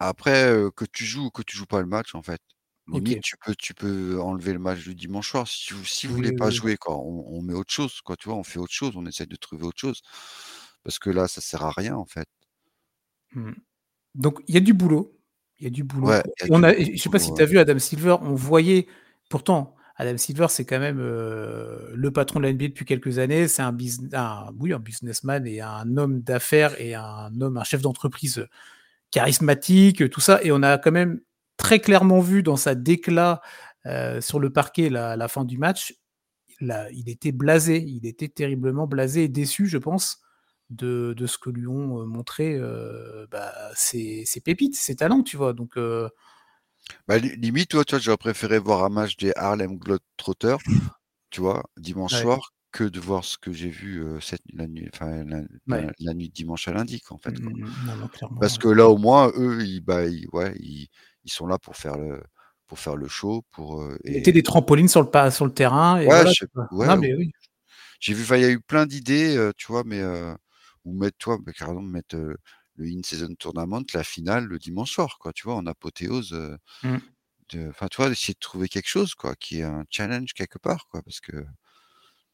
[0.00, 2.40] Après, que tu joues ou que tu joues pas le match, en fait.
[2.88, 5.48] Limite, tu, peux, tu peux enlever le match du dimanche soir.
[5.48, 8.36] Si, vous si vous voulez pas jouer, quoi, on, met autre chose, quoi, tu vois,
[8.36, 10.02] on fait autre chose, on essaie de trouver autre chose.
[10.82, 12.28] Parce que là, ça sert à rien, en fait.
[13.32, 13.52] Mmh.
[14.14, 15.18] Donc, il y a du boulot.
[15.60, 16.12] Il y a du boulot.
[16.50, 18.86] on a, je sais pas si tu as vu Adam Silver, on voyait,
[19.28, 23.46] pourtant, Adam Silver, c'est quand même euh, le patron de la NBA depuis quelques années.
[23.46, 23.76] C'est un,
[24.12, 28.46] un, oui, un businessman et un homme d'affaires et un homme, un chef d'entreprise
[29.12, 30.40] charismatique, tout ça.
[30.42, 31.20] Et on a quand même
[31.56, 33.40] très clairement vu dans sa déclat
[33.86, 35.94] euh, sur le parquet la, la fin du match,
[36.60, 40.23] là, il était blasé, il était terriblement blasé et déçu, je pense
[40.70, 45.52] de, de, ce que lui ont montré euh, bah, ses, pépites, ses talents, tu vois.
[45.52, 46.08] Donc, euh...
[47.06, 50.58] bah, limite, toi, tu vois, j'aurais préféré voir un match des Harlem Globetrotters,
[51.30, 54.88] tu vois, dimanche soir, que de voir ce que j'ai vu euh, cette, la, nuit,
[54.92, 55.24] enfin,
[55.66, 57.40] la, nuit de dimanche à lundi, en fait.
[57.40, 57.50] Quoi.
[57.50, 60.88] Mmh, mmh, Parce que là, au moins, eux, ils, bah, ils, ouais, ils,
[61.24, 62.20] ils, sont là pour faire le,
[62.66, 63.44] pour faire le show.
[63.52, 64.20] Pour, euh, et...
[64.20, 65.98] des trampolines sur le, sur le terrain.
[66.00, 66.24] Et ouais,
[66.72, 67.30] voilà, mais oui.
[68.00, 70.02] J'ai vu, il y a eu plein d'idées, tu vois, mais
[70.84, 72.16] ou mettre, toi, bah, carrément, mettre
[72.76, 76.58] le in-season tournament, la finale, le dimanche soir, quoi, tu vois, en apothéose.
[76.82, 76.96] Mmh.
[77.68, 80.86] Enfin, tu vois, essayer de trouver quelque chose, quoi, qui est un challenge quelque part,
[80.88, 81.44] quoi, parce que.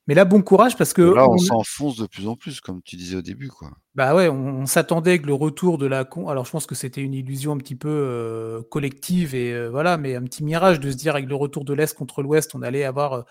[0.06, 1.02] Mais là, bon courage parce que.
[1.02, 3.70] Là, on, s'enfonce de plus en plus, comme tu disais au début, quoi.
[3.94, 6.08] Bah ouais, on, s'attendait que le retour de la.
[6.26, 10.22] Alors, je pense que c'était une illusion un petit peu collective et voilà, mais un
[10.22, 13.24] petit mirage de se dire avec le retour de l'Est contre l'Ouest, on allait avoir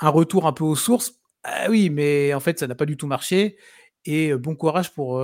[0.00, 1.14] un retour un peu aux sources.
[1.42, 3.56] Ah oui, mais en fait, ça n'a pas du tout marché.
[4.04, 5.22] Et bon courage pour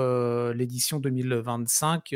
[0.54, 2.14] l'édition 2025.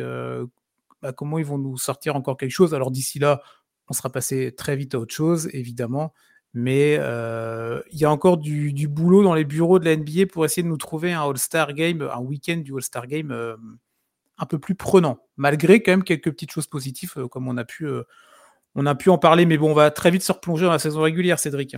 [1.03, 2.75] Bah, comment ils vont nous sortir encore quelque chose?
[2.75, 3.41] Alors d'ici là,
[3.89, 6.13] on sera passé très vite à autre chose, évidemment.
[6.53, 10.63] Mais il y a encore du, boulot dans les bureaux de la NBA pour essayer
[10.63, 13.57] de nous trouver un All-Star Game, un week-end du All-Star Game
[14.41, 17.87] un peu plus prenant, malgré quand même quelques petites choses positives, comme on a pu,
[18.75, 19.47] on a pu en parler.
[19.47, 21.77] Mais bon, on va très vite se replonger dans la saison régulière, Cédric.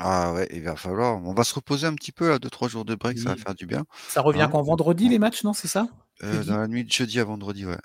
[0.00, 1.16] Ah ouais, il va falloir.
[1.24, 3.54] On va se reposer un petit peu là, 2-3 jours de break, ça va faire
[3.54, 3.84] du bien.
[4.08, 4.48] Ça revient hein?
[4.50, 4.62] quand?
[4.62, 5.88] Vendredi les matchs, non C'est ça?
[6.22, 7.76] Euh, Dans la nuit de jeudi à vendredi, ouais.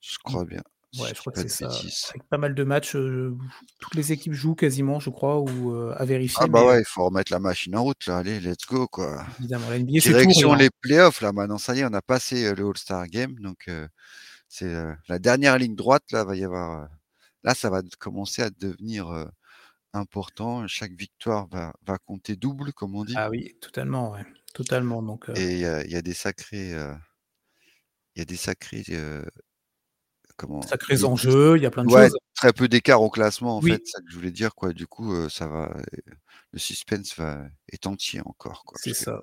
[0.00, 0.18] Je mmh.
[0.24, 0.62] crois bien.
[0.98, 1.66] Ouais, je crois que c'est ça.
[1.66, 3.36] Avec pas mal de matchs, euh,
[3.78, 6.38] toutes les équipes jouent quasiment, je crois, ou euh, à vérifier.
[6.40, 8.16] Ah bah ouais, il faut remettre la machine en route là.
[8.18, 9.22] Allez, let's go quoi.
[9.38, 11.32] Évidemment, la NBA, Direction les playoffs là.
[11.32, 13.70] Maintenant, ça y est, on a passé le All-Star Game, donc
[14.48, 14.74] c'est
[15.08, 16.24] la dernière ligne droite là.
[16.24, 16.88] Va y avoir.
[17.44, 19.28] là, ça va commencer à devenir
[19.92, 20.66] important.
[20.66, 23.14] Chaque victoire va, va compter double, comme on dit.
[23.16, 24.24] Ah oui, totalement, ouais.
[24.54, 25.02] Totalement.
[25.02, 26.70] Donc, Et il y, a des sacrés.
[26.70, 28.84] Il y a des sacrés.
[30.36, 32.16] comment Sacrés enjeux, il y a plein de choses.
[32.34, 34.54] Très peu d'écart au classement, en fait, ça que je voulais dire.
[34.54, 34.72] Quoi.
[34.72, 35.76] Du coup, ça va.
[36.52, 38.64] Le suspense va, est entier encore.
[38.76, 39.22] C'est ça.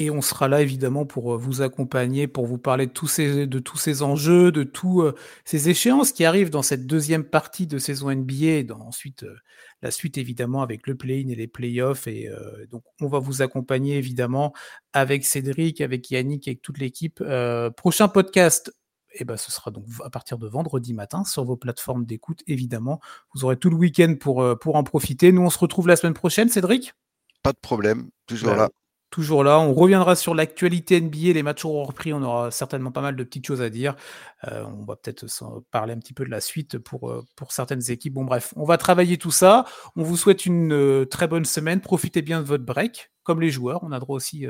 [0.00, 3.58] Et on sera là évidemment pour vous accompagner, pour vous parler de tous ces, de
[3.58, 5.04] tous ces enjeux, de tous
[5.44, 9.26] ces échéances qui arrivent dans cette deuxième partie de saison NBA, dans ensuite
[9.82, 12.06] la suite évidemment avec le play-in et les play-offs.
[12.06, 12.28] Et
[12.70, 14.52] donc on va vous accompagner évidemment
[14.92, 17.22] avec Cédric, avec Yannick, avec toute l'équipe.
[17.76, 18.72] prochain podcast,
[19.12, 22.42] et eh ben, ce sera donc à partir de vendredi matin sur vos plateformes d'écoute,
[22.46, 23.00] évidemment.
[23.34, 25.32] Vous aurez tout le week-end pour, pour en profiter.
[25.32, 26.92] Nous, on se retrouve la semaine prochaine, Cédric?
[27.42, 28.70] Pas de problème, toujours bah là.
[29.10, 29.58] Toujours là.
[29.58, 33.24] On reviendra sur l'actualité NBA, les matchs auront repris, on aura certainement pas mal de
[33.24, 33.94] petites choses à dire.
[34.46, 35.26] Euh, on va peut-être
[35.70, 38.14] parler un petit peu de la suite pour, euh, pour certaines équipes.
[38.14, 39.64] Bon bref, on va travailler tout ça.
[39.96, 41.80] On vous souhaite une euh, très bonne semaine.
[41.80, 43.80] Profitez bien de votre break, comme les joueurs.
[43.82, 44.46] On a droit aussi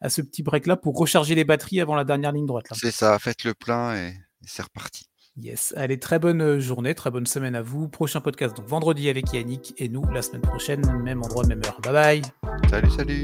[0.00, 2.66] à ce petit break-là pour recharger les batteries avant la dernière ligne droite.
[2.72, 4.14] C'est ça, faites le plein et,
[4.46, 5.06] c'est reparti.
[5.36, 7.88] Yes, allez, très bonne journée, très bonne semaine à vous.
[7.88, 11.80] Prochain podcast donc vendredi avec Yannick et nous la semaine prochaine, même endroit, même heure.
[11.80, 12.22] Bye bye.
[12.68, 13.22] Salut, salut.